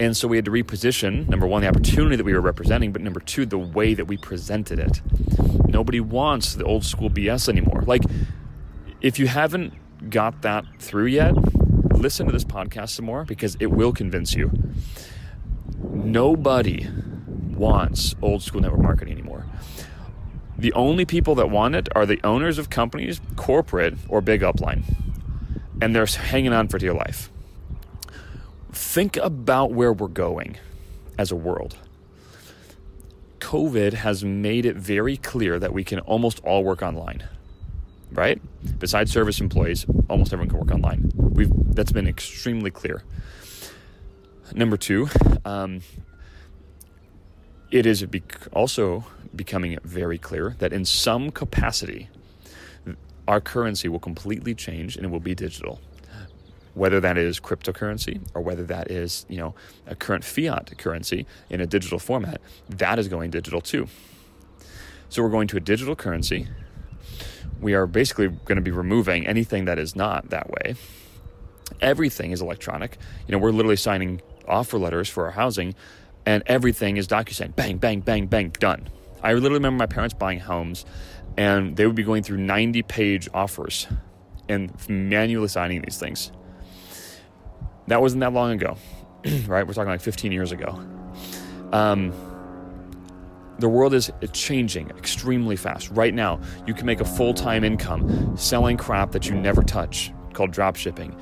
And 0.00 0.16
so 0.16 0.26
we 0.26 0.36
had 0.36 0.44
to 0.46 0.50
reposition 0.50 1.28
number 1.28 1.46
one, 1.46 1.62
the 1.62 1.68
opportunity 1.68 2.16
that 2.16 2.24
we 2.24 2.32
were 2.32 2.40
representing, 2.40 2.92
but 2.92 3.00
number 3.00 3.20
two, 3.20 3.46
the 3.46 3.58
way 3.58 3.94
that 3.94 4.06
we 4.06 4.16
presented 4.16 4.78
it. 4.78 5.00
Nobody 5.68 6.00
wants 6.00 6.54
the 6.54 6.64
old 6.64 6.84
school 6.84 7.10
BS 7.10 7.48
anymore. 7.48 7.82
Like, 7.86 8.02
if 9.00 9.18
you 9.18 9.26
haven't 9.28 9.72
got 10.10 10.42
that 10.42 10.64
through 10.78 11.06
yet, 11.06 11.34
listen 11.92 12.26
to 12.26 12.32
this 12.32 12.44
podcast 12.44 12.90
some 12.90 13.04
more 13.04 13.24
because 13.24 13.56
it 13.60 13.66
will 13.66 13.92
convince 13.92 14.34
you. 14.34 14.50
Nobody 15.82 16.88
wants 17.26 18.14
old 18.20 18.42
school 18.42 18.60
network 18.60 18.80
marketing 18.80 19.12
anymore. 19.12 19.46
The 20.58 20.72
only 20.72 21.04
people 21.04 21.34
that 21.36 21.50
want 21.50 21.74
it 21.74 21.88
are 21.94 22.06
the 22.06 22.20
owners 22.24 22.58
of 22.58 22.70
companies, 22.70 23.20
corporate, 23.36 23.94
or 24.08 24.20
big 24.20 24.42
upline. 24.42 24.84
And 25.80 25.94
they're 25.94 26.06
hanging 26.06 26.52
on 26.52 26.68
for 26.68 26.78
dear 26.78 26.94
life. 26.94 27.30
Think 28.74 29.16
about 29.18 29.72
where 29.72 29.92
we're 29.92 30.08
going 30.08 30.56
as 31.16 31.30
a 31.30 31.36
world. 31.36 31.76
COVID 33.38 33.92
has 33.92 34.24
made 34.24 34.66
it 34.66 34.74
very 34.74 35.16
clear 35.16 35.60
that 35.60 35.72
we 35.72 35.84
can 35.84 36.00
almost 36.00 36.40
all 36.42 36.64
work 36.64 36.82
online, 36.82 37.22
right? 38.10 38.42
Besides 38.80 39.12
service 39.12 39.40
employees, 39.40 39.86
almost 40.10 40.32
everyone 40.32 40.50
can 40.50 40.58
work 40.58 40.72
online. 40.72 41.12
We've 41.14 41.52
that's 41.72 41.92
been 41.92 42.08
extremely 42.08 42.72
clear. 42.72 43.04
Number 44.56 44.76
two, 44.76 45.08
um, 45.44 45.82
it 47.70 47.86
is 47.86 48.04
also 48.52 49.04
becoming 49.36 49.78
very 49.84 50.18
clear 50.18 50.56
that 50.58 50.72
in 50.72 50.84
some 50.84 51.30
capacity, 51.30 52.08
our 53.28 53.40
currency 53.40 53.86
will 53.86 54.00
completely 54.00 54.52
change 54.52 54.96
and 54.96 55.06
it 55.06 55.10
will 55.10 55.20
be 55.20 55.36
digital 55.36 55.78
whether 56.74 57.00
that 57.00 57.16
is 57.16 57.40
cryptocurrency 57.40 58.20
or 58.34 58.42
whether 58.42 58.64
that 58.64 58.90
is 58.90 59.24
you 59.28 59.38
know 59.38 59.54
a 59.86 59.94
current 59.94 60.24
fiat 60.24 60.76
currency 60.78 61.26
in 61.48 61.60
a 61.60 61.66
digital 61.66 61.98
format 61.98 62.40
that 62.68 62.98
is 62.98 63.08
going 63.08 63.30
digital 63.30 63.60
too. 63.60 63.88
So 65.08 65.22
we're 65.22 65.30
going 65.30 65.48
to 65.48 65.56
a 65.56 65.60
digital 65.60 65.94
currency. 65.94 66.48
We 67.60 67.74
are 67.74 67.86
basically 67.86 68.28
going 68.28 68.56
to 68.56 68.62
be 68.62 68.72
removing 68.72 69.26
anything 69.26 69.64
that 69.66 69.78
is 69.78 69.94
not 69.94 70.30
that 70.30 70.50
way. 70.50 70.74
Everything 71.80 72.32
is 72.32 72.40
electronic. 72.40 72.98
You 73.26 73.32
know 73.32 73.38
we're 73.38 73.52
literally 73.52 73.76
signing 73.76 74.20
offer 74.46 74.78
letters 74.78 75.08
for 75.08 75.24
our 75.26 75.32
housing 75.32 75.74
and 76.26 76.42
everything 76.46 76.96
is 76.96 77.06
DocuSign 77.08 77.54
bang 77.56 77.78
bang 77.78 78.00
bang 78.00 78.26
bang 78.26 78.50
done. 78.58 78.88
I 79.22 79.32
literally 79.32 79.54
remember 79.54 79.78
my 79.78 79.86
parents 79.86 80.14
buying 80.14 80.40
homes 80.40 80.84
and 81.36 81.76
they 81.76 81.86
would 81.86 81.96
be 81.96 82.02
going 82.02 82.22
through 82.22 82.38
90 82.38 82.82
page 82.82 83.28
offers 83.32 83.86
and 84.48 84.72
manually 84.88 85.48
signing 85.48 85.80
these 85.82 85.98
things 85.98 86.30
that 87.88 88.00
wasn't 88.00 88.20
that 88.20 88.32
long 88.32 88.52
ago, 88.52 88.76
right? 89.46 89.66
We're 89.66 89.74
talking 89.74 89.90
like 89.90 90.00
15 90.00 90.32
years 90.32 90.52
ago. 90.52 90.80
Um, 91.72 92.12
the 93.58 93.68
world 93.68 93.94
is 93.94 94.10
changing 94.32 94.90
extremely 94.90 95.56
fast. 95.56 95.90
Right 95.90 96.12
now, 96.12 96.40
you 96.66 96.74
can 96.74 96.86
make 96.86 97.00
a 97.00 97.04
full 97.04 97.34
time 97.34 97.64
income 97.64 98.36
selling 98.36 98.76
crap 98.76 99.12
that 99.12 99.28
you 99.28 99.34
never 99.34 99.62
touch 99.62 100.12
called 100.32 100.50
drop 100.50 100.76
shipping. 100.76 101.16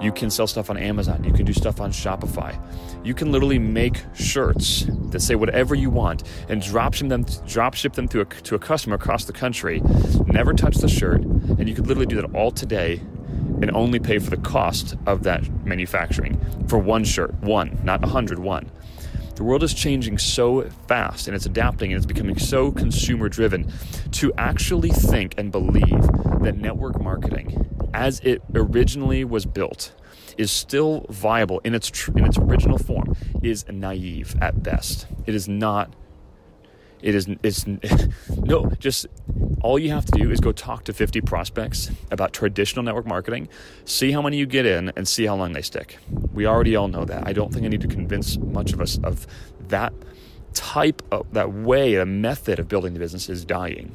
You 0.00 0.10
can 0.10 0.30
sell 0.30 0.46
stuff 0.46 0.70
on 0.70 0.76
Amazon. 0.76 1.22
You 1.22 1.32
can 1.32 1.44
do 1.44 1.52
stuff 1.52 1.80
on 1.80 1.92
Shopify. 1.92 2.58
You 3.04 3.14
can 3.14 3.30
literally 3.30 3.58
make 3.58 4.02
shirts 4.14 4.86
that 5.10 5.20
say 5.20 5.34
whatever 5.34 5.74
you 5.74 5.88
want 5.88 6.24
and 6.48 6.60
drop 6.60 6.94
ship 6.94 7.08
them, 7.08 7.24
drop 7.46 7.74
ship 7.74 7.92
them 7.92 8.08
to 8.08 8.22
a, 8.22 8.24
to 8.24 8.54
a 8.54 8.58
customer 8.58 8.96
across 8.96 9.26
the 9.26 9.32
country. 9.32 9.82
Never 10.26 10.52
touch 10.52 10.76
the 10.76 10.88
shirt, 10.88 11.22
and 11.22 11.68
you 11.68 11.74
could 11.74 11.86
literally 11.86 12.06
do 12.06 12.16
that 12.16 12.34
all 12.34 12.50
today 12.50 13.00
and 13.62 13.70
only 13.72 13.98
pay 13.98 14.18
for 14.18 14.30
the 14.30 14.36
cost 14.36 14.96
of 15.06 15.22
that 15.24 15.48
manufacturing 15.64 16.40
for 16.68 16.78
one 16.78 17.04
shirt, 17.04 17.34
one, 17.40 17.78
not 17.82 18.02
a 18.04 18.08
hundred, 18.08 18.38
one. 18.38 18.70
The 19.36 19.42
world 19.42 19.64
is 19.64 19.74
changing 19.74 20.18
so 20.18 20.62
fast 20.86 21.26
and 21.26 21.34
it's 21.34 21.46
adapting 21.46 21.92
and 21.92 21.96
it's 21.96 22.06
becoming 22.06 22.38
so 22.38 22.70
consumer 22.70 23.28
driven 23.28 23.72
to 24.12 24.32
actually 24.38 24.90
think 24.90 25.34
and 25.36 25.50
believe 25.50 26.02
that 26.42 26.56
network 26.56 27.00
marketing, 27.00 27.88
as 27.92 28.20
it 28.20 28.42
originally 28.54 29.24
was 29.24 29.44
built, 29.44 29.92
is 30.38 30.50
still 30.50 31.06
viable 31.10 31.60
in 31.60 31.74
its 31.74 31.90
tr- 31.90 32.12
in 32.16 32.24
its 32.24 32.38
original 32.38 32.78
form 32.78 33.16
is 33.42 33.64
naive 33.68 34.36
at 34.40 34.62
best. 34.62 35.06
It 35.26 35.34
is 35.34 35.48
not 35.48 35.92
it 37.04 37.14
is 37.14 37.28
it's 37.42 37.66
no 38.36 38.70
just 38.78 39.06
all 39.62 39.78
you 39.78 39.90
have 39.90 40.04
to 40.06 40.18
do 40.18 40.30
is 40.30 40.40
go 40.40 40.52
talk 40.52 40.84
to 40.84 40.92
50 40.92 41.20
prospects 41.20 41.90
about 42.10 42.32
traditional 42.32 42.82
network 42.82 43.06
marketing, 43.06 43.48
see 43.84 44.10
how 44.10 44.20
many 44.20 44.36
you 44.36 44.46
get 44.46 44.66
in, 44.66 44.92
and 44.96 45.06
see 45.08 45.24
how 45.24 45.34
long 45.36 45.52
they 45.52 45.62
stick. 45.62 45.98
We 46.32 46.46
already 46.46 46.76
all 46.76 46.88
know 46.88 47.04
that. 47.04 47.26
I 47.26 47.32
don't 47.32 47.52
think 47.52 47.64
I 47.64 47.68
need 47.68 47.80
to 47.80 47.88
convince 47.88 48.36
much 48.36 48.72
of 48.72 48.80
us 48.80 48.98
of 49.04 49.26
that 49.68 49.92
type 50.54 51.02
of 51.10 51.32
that 51.32 51.52
way, 51.52 51.96
a 51.96 52.06
method 52.06 52.58
of 52.58 52.68
building 52.68 52.94
the 52.94 53.00
business 53.00 53.28
is 53.28 53.44
dying. 53.44 53.92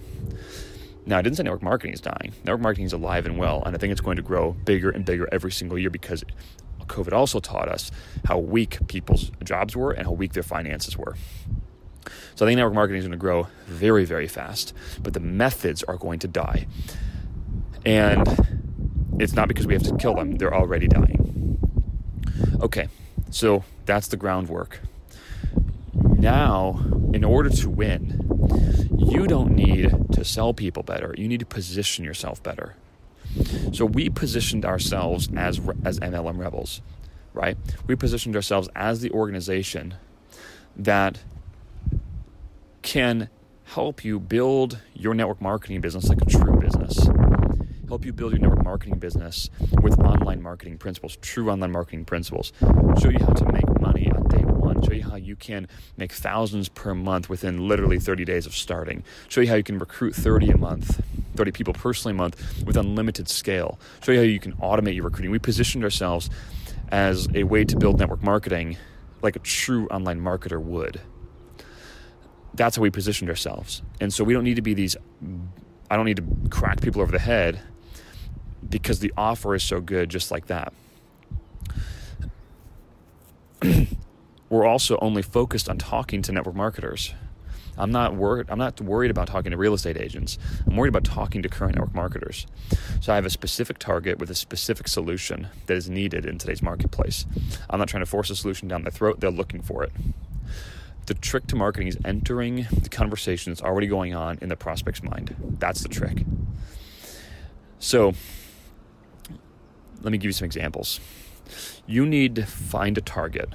Now, 1.06 1.18
I 1.18 1.22
didn't 1.24 1.38
say 1.38 1.44
network 1.44 1.64
marketing 1.64 1.94
is 1.94 2.02
dying. 2.02 2.34
Network 2.44 2.62
marketing 2.62 2.86
is 2.86 2.94
alive 2.94 3.26
and 3.26 3.38
well, 3.38 3.64
and 3.66 3.76
I 3.76 3.80
think 3.80 3.92
it's 3.92 4.02
going 4.02 4.18
to 4.18 4.22
grow 4.22 4.52
bigger 4.52 4.92
and 4.92 5.04
bigger 5.04 5.28
every 5.32 5.52
single 5.52 5.80
year 5.80 5.90
because 5.90 6.24
COVID 6.88 7.14
also 7.14 7.40
taught 7.40 7.70
us 7.70 7.92
how 8.26 8.38
weak 8.38 8.88
people's 8.88 9.32
jobs 9.44 9.76
were 9.76 9.92
and 9.92 10.06
how 10.06 10.12
weak 10.12 10.34
their 10.34 10.44
finances 10.44 10.98
were. 10.98 11.16
So 12.36 12.46
I 12.46 12.50
think 12.50 12.58
network 12.58 12.74
marketing 12.74 13.00
is 13.00 13.06
going 13.06 13.12
to 13.12 13.18
grow 13.18 13.48
very, 13.68 14.06
very 14.06 14.28
fast, 14.28 14.74
but 15.02 15.14
the 15.14 15.20
methods 15.20 15.84
are 15.84 15.98
going 15.98 16.20
to 16.20 16.28
die. 16.28 16.68
And 17.86 18.28
it's 19.20 19.34
not 19.34 19.48
because 19.48 19.68
we 19.68 19.74
have 19.74 19.84
to 19.84 19.96
kill 19.98 20.16
them, 20.16 20.38
they're 20.38 20.54
already 20.54 20.88
dying. 20.88 21.58
Okay, 22.62 22.88
so 23.30 23.64
that's 23.86 24.08
the 24.08 24.18
groundwork. 24.18 24.80
Now, 25.94 26.82
in 27.14 27.24
order 27.24 27.50
to 27.50 27.70
win, 27.70 28.26
you 28.98 29.28
don't 29.28 29.56
need 29.56 30.14
to 30.14 30.26
sell 30.26 30.54
people 30.54 30.84
better, 30.84 31.16
you 31.18 31.28
need 31.28 31.40
to 31.40 31.46
position 31.46 32.04
yourself 32.04 32.42
better. 32.44 32.76
So 33.74 33.86
we 33.86 34.10
positioned 34.10 34.66
ourselves 34.66 35.30
as 35.36 35.60
as 35.86 36.00
MLM 36.00 36.38
rebels, 36.38 36.82
right? 37.34 37.58
We 37.88 37.96
positioned 37.96 38.36
ourselves 38.36 38.70
as 38.76 39.02
the 39.02 39.12
organization 39.12 39.96
that 40.76 41.20
can 42.82 43.30
help 43.64 44.04
you 44.04 44.20
build 44.20 44.80
your 44.94 45.14
network 45.14 45.42
marketing 45.42 45.80
business 45.82 46.10
like 46.10 46.22
a 46.22 46.26
true 46.26 46.60
business. 46.60 47.08
Help 47.88 48.06
you 48.06 48.14
build 48.14 48.32
your 48.32 48.42
network 48.42 48.64
marketing 48.64 49.00
business 49.00 49.50
with 49.82 50.00
online 50.00 50.42
marketing 50.42 50.78
principles, 50.78 51.18
true 51.18 51.50
online 51.50 51.72
marketing 51.72 52.06
principles. 52.06 52.52
Show 53.00 53.10
you 53.10 53.20
how 53.20 53.34
to 53.34 53.52
make 53.52 53.82
money 53.82 54.12
on 54.12 54.28
day 54.28 54.44
one. 54.44 54.82
Show 54.84 54.94
you 54.94 55.04
how 55.04 55.16
you 55.16 55.36
can 55.36 55.68
make 55.98 56.12
thousands 56.12 56.70
per 56.70 56.94
month 56.94 57.30
within 57.30 57.68
literally 57.68 58.00
30 58.00 58.26
days 58.26 58.46
of 58.46 58.56
starting. 58.56 59.04
Show 59.28 59.42
you 59.42 59.48
how 59.48 59.56
you 59.56 59.64
can 59.64 59.78
recruit 59.80 60.16
30 60.16 60.52
a 60.52 60.58
month, 60.58 61.02
30 61.36 61.52
people 61.52 61.74
personally 61.74 62.14
a 62.14 62.18
month 62.18 62.64
with 62.66 62.78
unlimited 62.78 63.28
scale. 63.28 63.80
Show 64.04 64.14
you 64.14 64.20
how 64.20 64.24
you 64.24 64.40
can 64.40 64.54
automate 64.54 64.96
your 64.96 65.06
recruiting. 65.06 65.32
We 65.32 65.40
positioned 65.40 65.84
ourselves 65.84 66.30
as 66.90 67.28
a 67.34 67.44
way 67.44 67.66
to 67.66 67.76
build 67.76 68.00
network 68.00 68.24
marketing 68.24 68.78
like 69.22 69.36
a 69.36 69.40
true 69.40 69.88
online 69.88 70.22
marketer 70.22 70.62
would 70.62 71.02
that's 72.54 72.76
how 72.76 72.82
we 72.82 72.90
positioned 72.90 73.30
ourselves. 73.30 73.82
And 74.00 74.14
so 74.14 74.24
we 74.24 74.34
don't 74.34 74.44
need 74.44 74.56
to 74.56 74.62
be 74.62 74.74
these, 74.74 74.96
I 75.90 75.96
don't 75.96 76.06
need 76.06 76.18
to 76.18 76.50
crack 76.50 76.82
people 76.82 77.02
over 77.02 77.12
the 77.12 77.20
head 77.20 77.60
because 78.68 79.00
the 79.00 79.14
offer 79.18 79.56
is 79.56 79.64
so 79.64 79.82
good, 79.82 80.10
just 80.10 80.32
like 80.32 80.48
that. 80.48 80.74
We're 84.50 84.66
also 84.66 84.98
only 85.02 85.22
focused 85.22 85.70
on 85.70 85.78
talking 85.78 86.22
to 86.24 86.32
network 86.32 86.56
marketers. 86.56 87.14
I'm 87.78 87.92
not 87.92 88.16
worried. 88.16 88.48
I'm 88.50 88.58
not 88.58 88.82
worried 88.82 89.10
about 89.10 89.28
talking 89.28 89.52
to 89.52 89.58
real 89.58 89.74
estate 89.74 89.96
agents. 89.96 90.38
I'm 90.68 90.76
worried 90.76 90.90
about 90.90 91.06
talking 91.06 91.42
to 91.44 91.50
current 91.50 91.76
network 91.76 91.96
marketers. 91.96 92.46
So 93.00 93.14
I 93.14 93.16
have 93.16 93.26
a 93.26 93.30
specific 93.30 93.78
target 93.78 94.20
with 94.20 94.30
a 94.30 94.36
specific 94.36 94.90
solution 94.90 95.48
that 95.68 95.78
is 95.78 95.90
needed 95.90 96.26
in 96.26 96.38
today's 96.38 96.62
marketplace. 96.62 97.26
I'm 97.70 97.80
not 97.80 97.88
trying 97.88 98.04
to 98.04 98.10
force 98.10 98.30
a 98.32 98.36
solution 98.36 98.68
down 98.68 98.84
their 98.84 98.92
throat. 98.92 99.22
They're 99.22 99.32
looking 99.32 99.62
for 99.62 99.84
it 99.84 99.94
the 101.06 101.14
trick 101.14 101.48
to 101.48 101.56
marketing 101.56 101.88
is 101.88 101.98
entering 102.06 102.68
the 102.72 102.90
conversation 102.90 103.52
that's 103.52 103.62
already 103.62 103.88
going 103.88 104.14
on 104.14 104.38
in 104.42 104.50
the 104.50 104.56
prospect's 104.56 105.04
mind. 105.04 105.36
That's 105.60 105.82
the 105.82 105.90
trick. 105.90 106.24
So, 107.80 108.14
let 110.02 110.12
me 110.12 110.18
give 110.18 110.26
you 110.26 110.34
some 110.34 110.46
examples. 110.46 111.00
You 111.88 112.06
need 112.06 112.36
to 112.36 112.46
find 112.46 112.98
a 112.98 113.02
target 113.02 113.50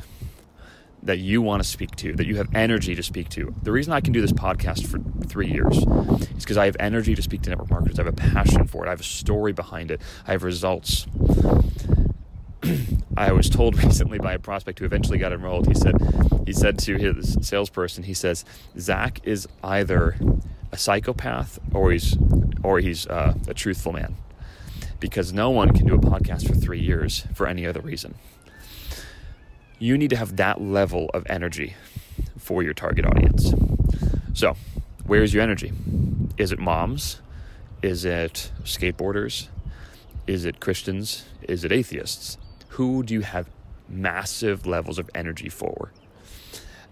that 1.03 1.19
you 1.19 1.43
want 1.43 1.63
to 1.63 1.69
speak 1.69 1.95
to, 1.97 2.15
that 2.15 2.27
you 2.27 2.37
have 2.37 2.49
energy 2.55 2.95
to 2.95 3.03
speak 3.03 3.29
to. 3.29 3.55
The 3.63 3.71
reason 3.71 3.93
I 3.93 4.01
can 4.01 4.13
do 4.13 4.21
this 4.23 4.33
podcast 4.33 4.87
for 4.87 4.99
three 5.27 5.51
years 5.51 5.77
is 5.77 6.45
because 6.45 6.57
I 6.57 6.65
have 6.65 6.77
energy 6.81 7.15
to 7.15 7.23
speak 7.23 7.43
to 7.43 7.51
network 7.51 7.71
marketers. 7.71 7.99
I 7.99 8.05
have 8.05 8.13
a 8.13 8.17
passion 8.17 8.67
for 8.67 8.85
it. 8.85 8.89
I 8.89 8.91
have 8.91 9.01
a 9.01 9.05
story 9.05 9.53
behind 9.53 9.91
it. 9.91 10.01
I 10.27 10.33
have 10.33 10.43
results. 10.43 11.07
I 13.17 13.33
was 13.33 13.49
told 13.49 13.77
recently 13.85 14.19
by 14.19 14.35
a 14.35 14.39
prospect 14.39 14.79
who 14.79 14.85
eventually 14.85 15.19
got 15.19 15.33
enrolled. 15.33 15.67
He 15.67 15.75
said, 15.75 15.95
he 16.47 16.53
said 16.53 16.79
to 16.81 16.97
his 16.97 17.37
salesperson, 17.41 18.05
he 18.05 18.15
says, 18.15 18.45
Zach 18.79 19.21
is 19.25 19.49
either 19.63 20.17
a 20.73 20.79
psychopath 20.79 21.59
or 21.73 21.93
he's 21.93 22.17
or 22.63 22.81
he's 22.81 23.07
uh, 23.07 23.35
a 23.47 23.55
truthful 23.55 23.93
man, 23.93 24.17
because 24.99 25.33
no 25.33 25.51
one 25.51 25.73
can 25.73 25.87
do 25.87 25.95
a 25.95 25.99
podcast 25.99 26.49
for 26.49 26.55
three 26.55 26.81
years 26.81 27.27
for 27.35 27.47
any 27.47 27.67
other 27.67 27.81
reason. 27.81 28.15
You 29.79 29.99
need 29.99 30.11
to 30.11 30.17
have 30.17 30.37
that 30.37 30.63
level 30.63 31.11
of 31.13 31.27
energy 31.29 31.75
for 32.39 32.63
your 32.63 32.73
target 32.73 33.05
audience. 33.05 33.53
So, 34.33 34.57
where's 35.07 35.35
your 35.35 35.43
energy? 35.43 35.73
Is 36.39 36.53
it 36.53 36.59
moms? 36.59 37.21
Is 37.83 38.05
it 38.05 38.51
skateboarders? 38.63 39.49
Is 40.27 40.47
it 40.47 40.59
Christians? 40.59 41.27
Is 41.43 41.65
it 41.65 41.73
atheists? 41.73 42.39
Who 42.75 43.03
do 43.03 43.15
you 43.15 43.21
have 43.23 43.49
massive 43.89 44.67
levels 44.67 44.99
of 44.99 45.11
energy 45.15 45.49
for? 45.49 45.93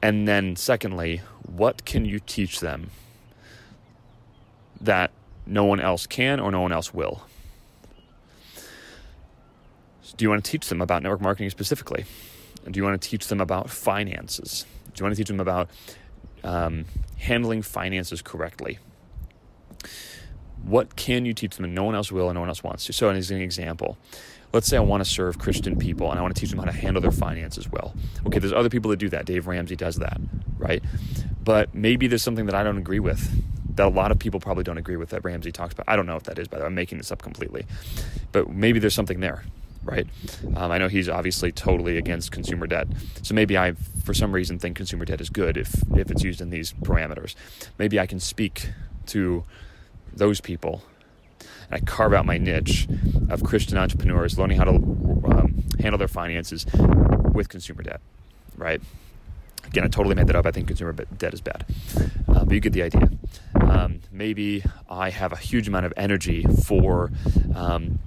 And 0.01 0.27
then, 0.27 0.57
secondly, 0.57 1.23
what 1.47 1.85
can 1.85 2.05
you 2.05 2.19
teach 2.21 2.61
them 2.61 2.91
that 4.81 5.13
no 5.47 5.65
one 5.65 5.81
else 5.81 6.07
can 6.07 6.41
or 6.41 6.51
no 6.51 6.61
one 6.61 6.73
else 6.73 6.93
will? 6.93 7.23
do 10.15 10.25
you 10.25 10.29
want 10.29 10.45
to 10.45 10.51
teach 10.51 10.69
them 10.69 10.83
about 10.83 11.03
network 11.03 11.23
marketing 11.23 11.49
specifically? 11.49 12.05
Do 12.71 12.79
you 12.79 12.85
want 12.85 13.01
to 13.01 13.09
teach 13.09 13.29
them 13.29 13.41
about 13.41 13.71
finances? 13.71 14.67
Do 14.93 15.01
you 15.01 15.05
want 15.05 15.17
to 15.17 15.21
teach 15.21 15.29
them 15.29 15.41
about 15.41 15.71
um, 16.45 16.85
handling 17.19 17.63
finances 17.63 18.23
correctly. 18.23 18.79
What 20.63 20.97
can 20.97 21.25
you 21.25 21.35
teach 21.35 21.57
them 21.57 21.65
and 21.65 21.75
no 21.75 21.85
one 21.85 21.95
else 21.95 22.13
will 22.13 22.29
and 22.29 22.35
no 22.35 22.41
one 22.41 22.49
else 22.49 22.63
wants 22.63 22.87
to? 22.87 22.93
So, 22.93 23.09
as 23.09 23.31
an 23.31 23.41
example, 23.41 23.99
let's 24.53 24.67
say 24.67 24.77
I 24.77 24.81
want 24.81 25.05
to 25.05 25.09
serve 25.09 25.39
Christian 25.39 25.79
people 25.79 26.11
and 26.11 26.19
I 26.19 26.23
want 26.23 26.35
to 26.35 26.41
teach 26.41 26.51
them 26.51 26.59
how 26.59 26.67
to 26.67 26.73
handle 26.73 27.01
their 27.01 27.11
finances 27.11 27.71
well. 27.71 27.95
Okay, 28.27 28.39
there's 28.39 28.53
other 28.53 28.69
people 28.69 28.91
that 28.91 28.99
do 28.99 29.09
that. 29.11 29.25
Dave 29.25 29.47
Ramsey 29.47 29.77
does 29.77 29.97
that, 29.97 30.21
right? 30.59 30.83
But 31.43 31.75
maybe 31.75 32.07
there's 32.07 32.23
something 32.23 32.47
that 32.47 32.55
I 32.55 32.63
don't 32.63 32.79
agree 32.79 33.01
with 33.01 33.43
that 33.77 33.87
a 33.87 33.89
lot 33.89 34.11
of 34.11 34.19
people 34.19 34.41
probably 34.41 34.65
don't 34.65 34.79
agree 34.79 34.97
with 34.97 35.11
that 35.11 35.25
Ramsey 35.25 35.51
talks 35.51 35.73
about. 35.73 35.89
I 35.89 35.97
don't 35.97 36.07
know 36.07 36.17
if 36.17 36.25
that 36.25 36.39
is, 36.39 36.49
by 36.49 36.59
the 36.59 36.65
way. 36.65 36.67
I'm 36.67 36.75
making 36.75 36.99
this 36.99 37.11
up 37.11 37.23
completely. 37.23 37.65
But 38.31 38.51
maybe 38.51 38.79
there's 38.79 38.95
something 38.95 39.21
there, 39.21 39.45
right? 39.83 40.07
Um, 40.55 40.71
I 40.71 40.79
know 40.79 40.89
he's 40.89 41.09
obviously 41.09 41.53
totally 41.53 41.97
against 41.97 42.33
consumer 42.33 42.67
debt. 42.67 42.89
So 43.23 43.35
maybe 43.35 43.57
I, 43.57 43.73
for 44.05 44.13
some 44.13 44.33
reason, 44.33 44.59
think 44.59 44.77
consumer 44.77 45.05
debt 45.05 45.21
is 45.21 45.31
good 45.31 45.57
if, 45.57 45.75
if 45.97 46.11
it's 46.11 46.23
used 46.23 46.41
in 46.41 46.51
these 46.51 46.73
parameters. 46.75 47.35
Maybe 47.79 47.99
I 47.99 48.07
can 48.07 48.21
speak 48.21 48.69
to 49.07 49.45
those 50.13 50.41
people 50.41 50.83
I 51.73 51.81
carve 51.81 52.13
out 52.13 52.27
my 52.27 52.39
niche 52.39 52.87
of 53.31 53.43
Christian 53.43 53.79
entrepreneurs 53.79 54.39
learning 54.39 54.59
how 54.59 54.65
to 54.65 54.75
um, 54.75 55.65
handle 55.81 55.99
their 55.99 56.09
finances 56.09 56.67
with 57.33 57.49
consumer 57.49 57.83
debt, 57.83 58.01
right? 58.57 58.81
Again, 59.67 59.85
I 59.85 59.89
totally 59.89 60.15
made 60.15 60.27
that 60.27 60.37
up. 60.37 60.45
I 60.45 60.51
think 60.51 60.67
consumer 60.67 60.93
debt 60.93 61.33
is 61.33 61.41
bad. 61.41 61.65
Uh, 62.29 62.45
but 62.45 62.53
you 62.53 62.61
get 62.61 62.73
the 62.73 62.83
idea. 62.83 63.11
Um, 63.55 64.01
maybe 64.11 64.65
I 64.91 65.11
have 65.11 65.33
a 65.33 65.37
huge 65.37 65.69
amount 65.69 65.87
of 65.87 65.95
energy 65.97 66.45
for 66.65 67.11
um, 67.55 67.99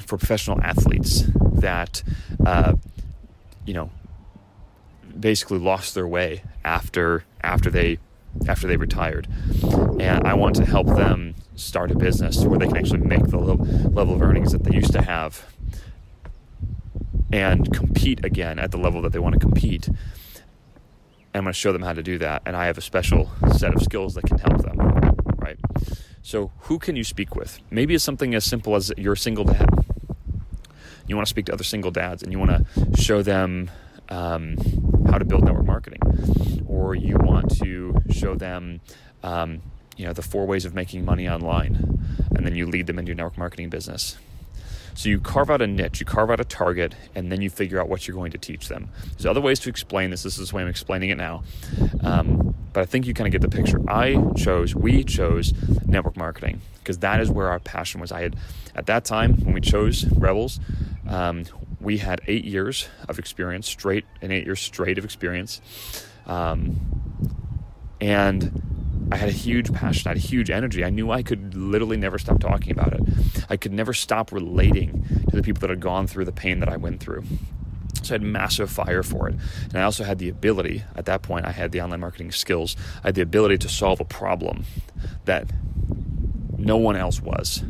for 0.00 0.16
professional 0.16 0.60
athletes 0.60 1.24
that 1.52 2.02
uh, 2.44 2.74
you 3.64 3.74
know 3.74 3.90
basically 5.18 5.58
lost 5.58 5.94
their 5.94 6.08
way 6.08 6.42
after 6.64 7.24
after 7.42 7.70
they 7.70 7.98
after 8.48 8.66
they 8.66 8.76
retired, 8.76 9.28
and 10.00 10.26
I 10.26 10.34
want 10.34 10.56
to 10.56 10.64
help 10.64 10.86
them 10.86 11.34
start 11.58 11.90
a 11.90 11.96
business 11.96 12.44
where 12.44 12.58
they 12.58 12.66
can 12.66 12.76
actually 12.76 13.00
make 13.00 13.24
the 13.28 13.38
level 13.38 14.14
of 14.14 14.22
earnings 14.22 14.52
that 14.52 14.64
they 14.64 14.74
used 14.74 14.92
to 14.92 15.02
have 15.02 15.46
and 17.32 17.72
compete 17.74 18.24
again 18.24 18.58
at 18.58 18.70
the 18.70 18.78
level 18.78 19.02
that 19.02 19.12
they 19.12 19.18
want 19.18 19.34
to 19.34 19.40
compete 19.40 19.88
I'm 21.34 21.44
going 21.44 21.52
to 21.52 21.58
show 21.58 21.72
them 21.72 21.82
how 21.82 21.92
to 21.92 22.02
do 22.02 22.18
that. 22.18 22.42
And 22.46 22.56
I 22.56 22.66
have 22.66 22.78
a 22.78 22.82
special 22.82 23.30
set 23.56 23.74
of 23.74 23.82
skills 23.82 24.14
that 24.14 24.24
can 24.24 24.38
help 24.38 24.62
them, 24.62 24.78
right? 25.36 25.58
So, 26.22 26.50
who 26.62 26.78
can 26.78 26.96
you 26.96 27.04
speak 27.04 27.36
with? 27.36 27.60
Maybe 27.70 27.94
it's 27.94 28.04
something 28.04 28.34
as 28.34 28.44
simple 28.44 28.74
as 28.74 28.92
you're 28.96 29.12
a 29.12 29.16
single 29.16 29.44
dad. 29.44 29.68
You 31.06 31.16
want 31.16 31.26
to 31.26 31.30
speak 31.30 31.46
to 31.46 31.52
other 31.52 31.64
single 31.64 31.90
dads 31.90 32.22
and 32.22 32.32
you 32.32 32.38
want 32.38 32.66
to 32.66 33.02
show 33.02 33.22
them 33.22 33.70
um, 34.08 34.56
how 35.10 35.18
to 35.18 35.24
build 35.24 35.44
network 35.44 35.64
marketing, 35.64 36.00
or 36.66 36.94
you 36.94 37.16
want 37.18 37.56
to 37.58 37.94
show 38.10 38.34
them, 38.34 38.80
um, 39.22 39.62
you 39.98 40.06
know, 40.06 40.14
the 40.14 40.22
four 40.22 40.46
ways 40.46 40.64
of 40.64 40.74
making 40.74 41.04
money 41.04 41.28
online, 41.28 42.00
and 42.34 42.46
then 42.46 42.54
you 42.54 42.66
lead 42.66 42.86
them 42.86 42.98
into 42.98 43.10
your 43.10 43.16
network 43.16 43.36
marketing 43.36 43.68
business. 43.68 44.16
So 44.94 45.08
you 45.08 45.20
carve 45.20 45.50
out 45.50 45.60
a 45.60 45.66
niche, 45.66 46.00
you 46.00 46.06
carve 46.06 46.30
out 46.30 46.40
a 46.40 46.44
target, 46.44 46.94
and 47.14 47.30
then 47.30 47.42
you 47.42 47.50
figure 47.50 47.80
out 47.80 47.88
what 47.88 48.08
you're 48.08 48.16
going 48.16 48.32
to 48.32 48.38
teach 48.38 48.68
them. 48.68 48.88
There's 49.12 49.26
other 49.26 49.40
ways 49.40 49.60
to 49.60 49.68
explain 49.68 50.10
this. 50.10 50.22
This 50.22 50.38
is 50.38 50.50
the 50.50 50.56
way 50.56 50.62
I'm 50.62 50.68
explaining 50.68 51.10
it 51.10 51.16
now. 51.16 51.42
Um, 52.02 52.54
but 52.72 52.80
I 52.80 52.84
think 52.84 53.06
you 53.06 53.14
kind 53.14 53.26
of 53.26 53.32
get 53.32 53.42
the 53.42 53.54
picture. 53.54 53.78
I 53.88 54.20
chose, 54.36 54.74
we 54.74 55.04
chose 55.04 55.52
network 55.86 56.16
marketing 56.16 56.60
because 56.78 56.98
that 56.98 57.20
is 57.20 57.30
where 57.30 57.48
our 57.48 57.60
passion 57.60 58.00
was. 58.00 58.10
I 58.10 58.22
had, 58.22 58.36
at 58.74 58.86
that 58.86 59.04
time, 59.04 59.36
when 59.44 59.52
we 59.52 59.60
chose 59.60 60.04
Rebels, 60.04 60.58
um, 61.08 61.44
we 61.80 61.98
had 61.98 62.20
eight 62.26 62.44
years 62.44 62.88
of 63.08 63.18
experience, 63.18 63.68
straight, 63.68 64.04
and 64.20 64.32
eight 64.32 64.46
years 64.46 64.60
straight 64.60 64.98
of 64.98 65.04
experience. 65.04 65.60
Um, 66.26 66.76
and 68.00 68.67
I 69.10 69.16
had 69.16 69.28
a 69.28 69.32
huge 69.32 69.72
passion, 69.72 70.08
I 70.08 70.10
had 70.10 70.18
a 70.18 70.20
huge 70.20 70.50
energy. 70.50 70.84
I 70.84 70.90
knew 70.90 71.10
I 71.10 71.22
could 71.22 71.54
literally 71.54 71.96
never 71.96 72.18
stop 72.18 72.40
talking 72.40 72.72
about 72.72 72.92
it. 72.92 73.00
I 73.48 73.56
could 73.56 73.72
never 73.72 73.94
stop 73.94 74.32
relating 74.32 75.04
to 75.30 75.36
the 75.36 75.42
people 75.42 75.60
that 75.60 75.70
had 75.70 75.80
gone 75.80 76.06
through 76.06 76.26
the 76.26 76.32
pain 76.32 76.60
that 76.60 76.68
I 76.68 76.76
went 76.76 77.00
through. 77.00 77.24
So 78.02 78.14
I 78.14 78.16
had 78.16 78.22
massive 78.22 78.70
fire 78.70 79.02
for 79.02 79.28
it. 79.28 79.36
And 79.64 79.76
I 79.76 79.82
also 79.82 80.04
had 80.04 80.18
the 80.18 80.28
ability, 80.28 80.82
at 80.94 81.06
that 81.06 81.22
point, 81.22 81.46
I 81.46 81.52
had 81.52 81.72
the 81.72 81.80
online 81.80 82.00
marketing 82.00 82.32
skills. 82.32 82.76
I 83.02 83.08
had 83.08 83.14
the 83.14 83.22
ability 83.22 83.58
to 83.58 83.68
solve 83.68 84.00
a 84.00 84.04
problem 84.04 84.64
that 85.24 85.50
no 86.56 86.76
one 86.76 86.96
else 86.96 87.20
was. 87.20 87.64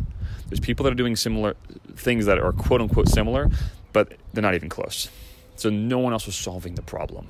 There's 0.49 0.61
people 0.61 0.85
that 0.85 0.93
are 0.93 0.97
doing 0.97 1.17
similar 1.17 1.57
things 1.95 2.27
that 2.27 2.39
are 2.39 2.53
quote 2.53 2.81
unquote 2.81 3.09
similar, 3.09 3.51
but 3.93 4.15
they're 4.33 4.43
not 4.43 4.55
even 4.55 4.69
close. 4.69 5.11
So 5.57 5.71
no 5.71 5.99
one 5.99 6.13
else 6.13 6.27
was 6.27 6.37
solving 6.37 6.75
the 6.75 6.83
problem. 6.83 7.29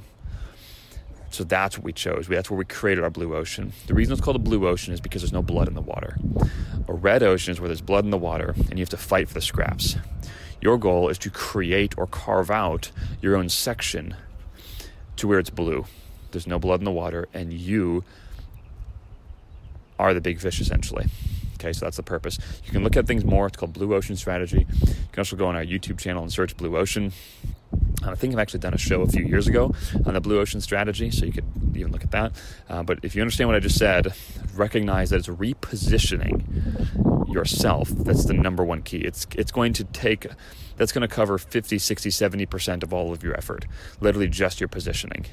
So 1.30 1.44
that's 1.44 1.76
what 1.76 1.84
we 1.84 1.92
chose. 1.92 2.26
That's 2.26 2.50
where 2.50 2.58
we 2.58 2.64
created 2.64 3.04
our 3.04 3.10
blue 3.10 3.34
ocean. 3.34 3.72
The 3.86 3.94
reason 3.94 4.12
it's 4.12 4.20
called 4.22 4.36
a 4.36 4.40
blue 4.40 4.66
ocean 4.66 4.94
is 4.94 5.00
because 5.00 5.22
there's 5.22 5.32
no 5.32 5.42
blood 5.42 5.68
in 5.68 5.74
the 5.74 5.80
water. 5.80 6.16
A 6.88 6.92
red 6.92 7.22
ocean 7.22 7.52
is 7.52 7.60
where 7.60 7.68
there's 7.68 7.82
blood 7.82 8.04
in 8.04 8.10
the 8.10 8.18
water 8.18 8.54
and 8.56 8.78
you 8.78 8.82
have 8.82 8.88
to 8.90 8.96
fight 8.96 9.28
for 9.28 9.34
the 9.34 9.40
scraps. 9.40 9.96
Your 10.60 10.78
goal 10.78 11.08
is 11.08 11.18
to 11.18 11.30
create 11.30 11.96
or 11.96 12.06
carve 12.06 12.50
out 12.50 12.90
your 13.20 13.36
own 13.36 13.48
section 13.48 14.16
to 15.16 15.28
where 15.28 15.38
it's 15.38 15.50
blue. 15.50 15.84
There's 16.30 16.46
no 16.46 16.58
blood 16.58 16.80
in 16.80 16.84
the 16.84 16.92
water, 16.92 17.28
and 17.32 17.52
you 17.52 18.04
are 19.98 20.14
the 20.14 20.20
big 20.20 20.40
fish 20.40 20.60
essentially. 20.60 21.06
Okay, 21.60 21.72
so 21.72 21.86
that's 21.86 21.96
the 21.96 22.04
purpose. 22.04 22.38
You 22.64 22.72
can 22.72 22.84
look 22.84 22.96
at 22.96 23.06
things 23.06 23.24
more. 23.24 23.48
It's 23.48 23.56
called 23.56 23.72
Blue 23.72 23.94
Ocean 23.94 24.14
Strategy. 24.14 24.66
You 24.68 24.94
can 25.10 25.18
also 25.18 25.34
go 25.34 25.46
on 25.46 25.56
our 25.56 25.64
YouTube 25.64 25.98
channel 25.98 26.22
and 26.22 26.32
search 26.32 26.56
Blue 26.56 26.76
Ocean. 26.76 27.12
I 28.04 28.14
think 28.14 28.32
I've 28.32 28.38
actually 28.38 28.60
done 28.60 28.74
a 28.74 28.78
show 28.78 29.02
a 29.02 29.08
few 29.08 29.24
years 29.24 29.48
ago 29.48 29.74
on 30.06 30.14
the 30.14 30.20
blue 30.20 30.38
ocean 30.38 30.60
strategy, 30.60 31.10
so 31.10 31.26
you 31.26 31.32
could 31.32 31.44
even 31.74 31.90
look 31.90 32.04
at 32.04 32.12
that. 32.12 32.32
Uh, 32.68 32.82
but 32.82 33.00
if 33.02 33.14
you 33.14 33.22
understand 33.22 33.48
what 33.48 33.56
I 33.56 33.60
just 33.60 33.76
said, 33.76 34.14
recognize 34.54 35.10
that 35.10 35.16
it's 35.16 35.28
repositioning 35.28 36.44
yourself. 37.32 37.88
That's 37.90 38.24
the 38.24 38.34
number 38.34 38.64
one 38.64 38.82
key. 38.82 38.98
It's 38.98 39.26
it's 39.34 39.50
going 39.50 39.72
to 39.74 39.84
take 39.84 40.28
that's 40.76 40.92
going 40.92 41.02
to 41.02 41.12
cover 41.12 41.38
50, 41.38 41.76
60, 41.76 42.08
70% 42.08 42.84
of 42.84 42.94
all 42.94 43.12
of 43.12 43.24
your 43.24 43.36
effort. 43.36 43.66
Literally 44.00 44.28
just 44.28 44.60
your 44.60 44.68
positioning. 44.68 45.26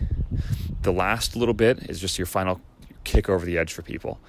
The 0.82 0.92
last 0.92 1.36
little 1.36 1.54
bit 1.54 1.88
is 1.88 2.00
just 2.00 2.18
your 2.18 2.26
final 2.26 2.62
kick 3.04 3.30
over 3.30 3.46
the 3.46 3.58
edge 3.58 3.72
for 3.72 3.84
people 3.84 4.20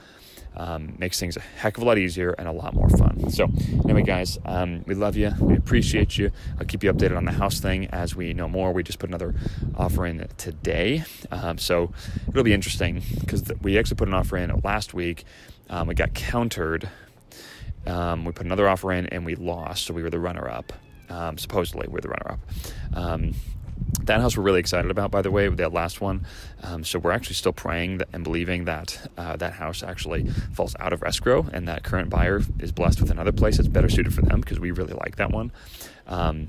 um, 0.57 0.95
makes 0.99 1.21
things 1.21 1.37
a 1.37 1.40
heck 1.40 1.77
of 1.77 1.83
a 1.83 1.87
lot 1.87 1.99
easier 1.99 2.31
and 2.38 2.49
a 2.49 2.53
lot 2.53 2.75
more 2.75 2.88
fun. 2.88 3.31
So, 3.31 3.49
anyway, 3.85 4.03
guys, 4.03 4.38
um, 4.45 4.83
we 4.87 4.95
love 4.95 5.16
you. 5.16 5.33
We 5.40 5.55
appreciate 5.57 6.16
you. 6.16 6.31
I'll 6.59 6.66
keep 6.66 6.83
you 6.83 6.92
updated 6.92 7.16
on 7.16 7.25
the 7.25 7.33
house 7.33 7.61
thing 7.61 7.87
as 7.88 8.16
we 8.16 8.33
know 8.33 8.49
more. 8.49 8.73
We 8.73 8.83
just 8.83 8.99
put 8.99 9.11
another 9.11 9.35
offer 9.77 10.07
in 10.07 10.27
today. 10.38 11.05
Um, 11.31 11.59
so, 11.59 11.92
it'll 12.29 12.42
be 12.42 12.55
interesting 12.55 13.03
because 13.21 13.45
we 13.61 13.79
actually 13.79 13.97
put 13.97 14.09
an 14.09 14.14
offer 14.14 14.37
in 14.37 14.51
last 14.64 14.95
week. 14.95 15.25
Um, 15.69 15.88
we 15.88 15.95
got 15.95 16.14
countered. 16.14 16.88
Um, 17.87 18.25
we 18.25 18.33
put 18.33 18.47
another 18.47 18.69
offer 18.69 18.92
in 18.92 19.07
and 19.07 19.25
we 19.25 19.35
lost. 19.35 19.87
So, 19.87 19.95
we 19.95 20.03
were 20.03 20.11
the 20.11 20.21
runner 20.21 20.49
up. 20.49 20.73
Um, 21.09 21.38
supposedly, 21.38 21.87
we're 21.88 22.01
the 22.01 22.09
runner 22.09 22.33
up. 22.33 22.40
That 24.03 24.20
house 24.20 24.37
we're 24.37 24.42
really 24.42 24.61
excited 24.61 24.90
about, 24.90 25.11
by 25.11 25.22
the 25.22 25.31
way, 25.31 25.49
with 25.49 25.59
that 25.59 25.72
last 25.72 26.01
one. 26.01 26.27
Um, 26.62 26.85
so 26.85 26.99
we're 26.99 27.12
actually 27.12 27.35
still 27.35 27.53
praying 27.53 28.03
and 28.12 28.22
believing 28.25 28.64
that 28.64 29.11
uh, 29.16 29.37
that 29.37 29.55
house 29.55 29.83
actually 29.83 30.29
falls 30.53 30.77
out 30.79 30.92
of 30.92 31.03
escrow 31.03 31.46
and 31.53 31.66
that 31.68 31.83
current 31.83 32.11
buyer 32.11 32.42
is 32.59 32.72
blessed 32.72 33.01
with 33.01 33.11
another 33.11 33.33
place 33.33 33.57
that's 33.57 33.68
better 33.68 33.88
suited 33.88 34.14
for 34.14 34.22
them 34.22 34.40
because 34.40 34.61
we 34.61 34.70
really 34.70 34.94
like 34.94 35.16
that 35.16 35.31
one. 35.31 35.51
Um, 36.07 36.49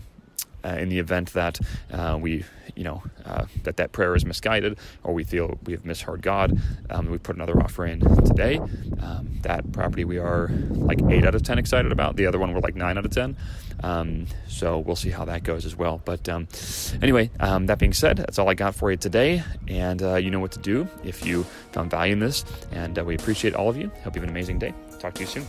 uh, 0.64 0.70
in 0.70 0.90
the 0.90 1.00
event 1.00 1.34
that 1.34 1.60
uh, 1.92 2.18
we, 2.20 2.44
you 2.76 2.84
know, 2.84 3.04
uh, 3.26 3.46
that 3.64 3.78
that 3.78 3.92
prayer 3.92 4.16
is 4.16 4.26
misguided 4.26 4.78
or 5.04 5.14
we 5.14 5.24
feel 5.24 5.58
we 5.66 5.74
have 5.74 5.86
misheard 5.86 6.22
God, 6.22 6.60
um, 6.90 7.10
we 7.10 7.18
put 7.18 7.36
another 7.36 7.60
offer 7.60 7.86
in 7.86 8.00
today. 8.26 8.60
Um, 9.02 9.30
that 9.42 9.72
property 9.72 10.06
we 10.06 10.18
are 10.18 10.50
like 10.72 11.02
eight 11.10 11.26
out 11.26 11.36
of 11.36 11.44
ten 11.44 11.58
excited 11.58 11.92
about. 11.92 12.16
The 12.16 12.26
other 12.26 12.40
one 12.40 12.54
we're 12.54 12.60
like 12.60 12.76
nine 12.76 12.98
out 12.98 13.06
of 13.06 13.12
ten. 13.12 13.36
Um, 13.84 14.26
so 14.48 14.80
we'll 14.80 14.96
see 14.96 15.12
how 15.12 15.26
that 15.26 15.44
goes 15.44 15.66
as 15.66 15.76
well. 15.76 16.02
But 16.04 16.28
um, 16.30 16.48
anyway, 17.02 17.30
um, 17.40 17.68
that 17.68 17.80
being 17.80 17.94
said, 17.94 18.18
that's 18.18 18.40
all 18.40 18.50
I 18.50 18.56
got 18.56 18.76
for 18.76 18.92
you 18.92 18.98
today, 18.98 19.44
and 19.68 20.02
uh, 20.02 20.16
you 20.16 20.32
know 20.32 20.40
what 20.40 20.52
to 20.54 20.60
do 20.60 20.88
if 21.04 21.26
you 21.26 21.44
found 21.72 21.92
value 21.92 22.14
in 22.14 22.20
this. 22.20 22.44
And 22.72 22.98
uh, 22.98 23.06
we 23.06 23.16
appreciate 23.16 23.54
all 23.54 23.70
of 23.70 23.78
you. 23.78 23.90
Hope 24.04 24.16
you 24.16 24.22
have 24.22 24.24
an 24.24 24.30
amazing 24.30 24.60
day. 24.60 24.74
Talk 25.00 25.14
to 25.16 25.22
you 25.22 25.28
soon. 25.28 25.46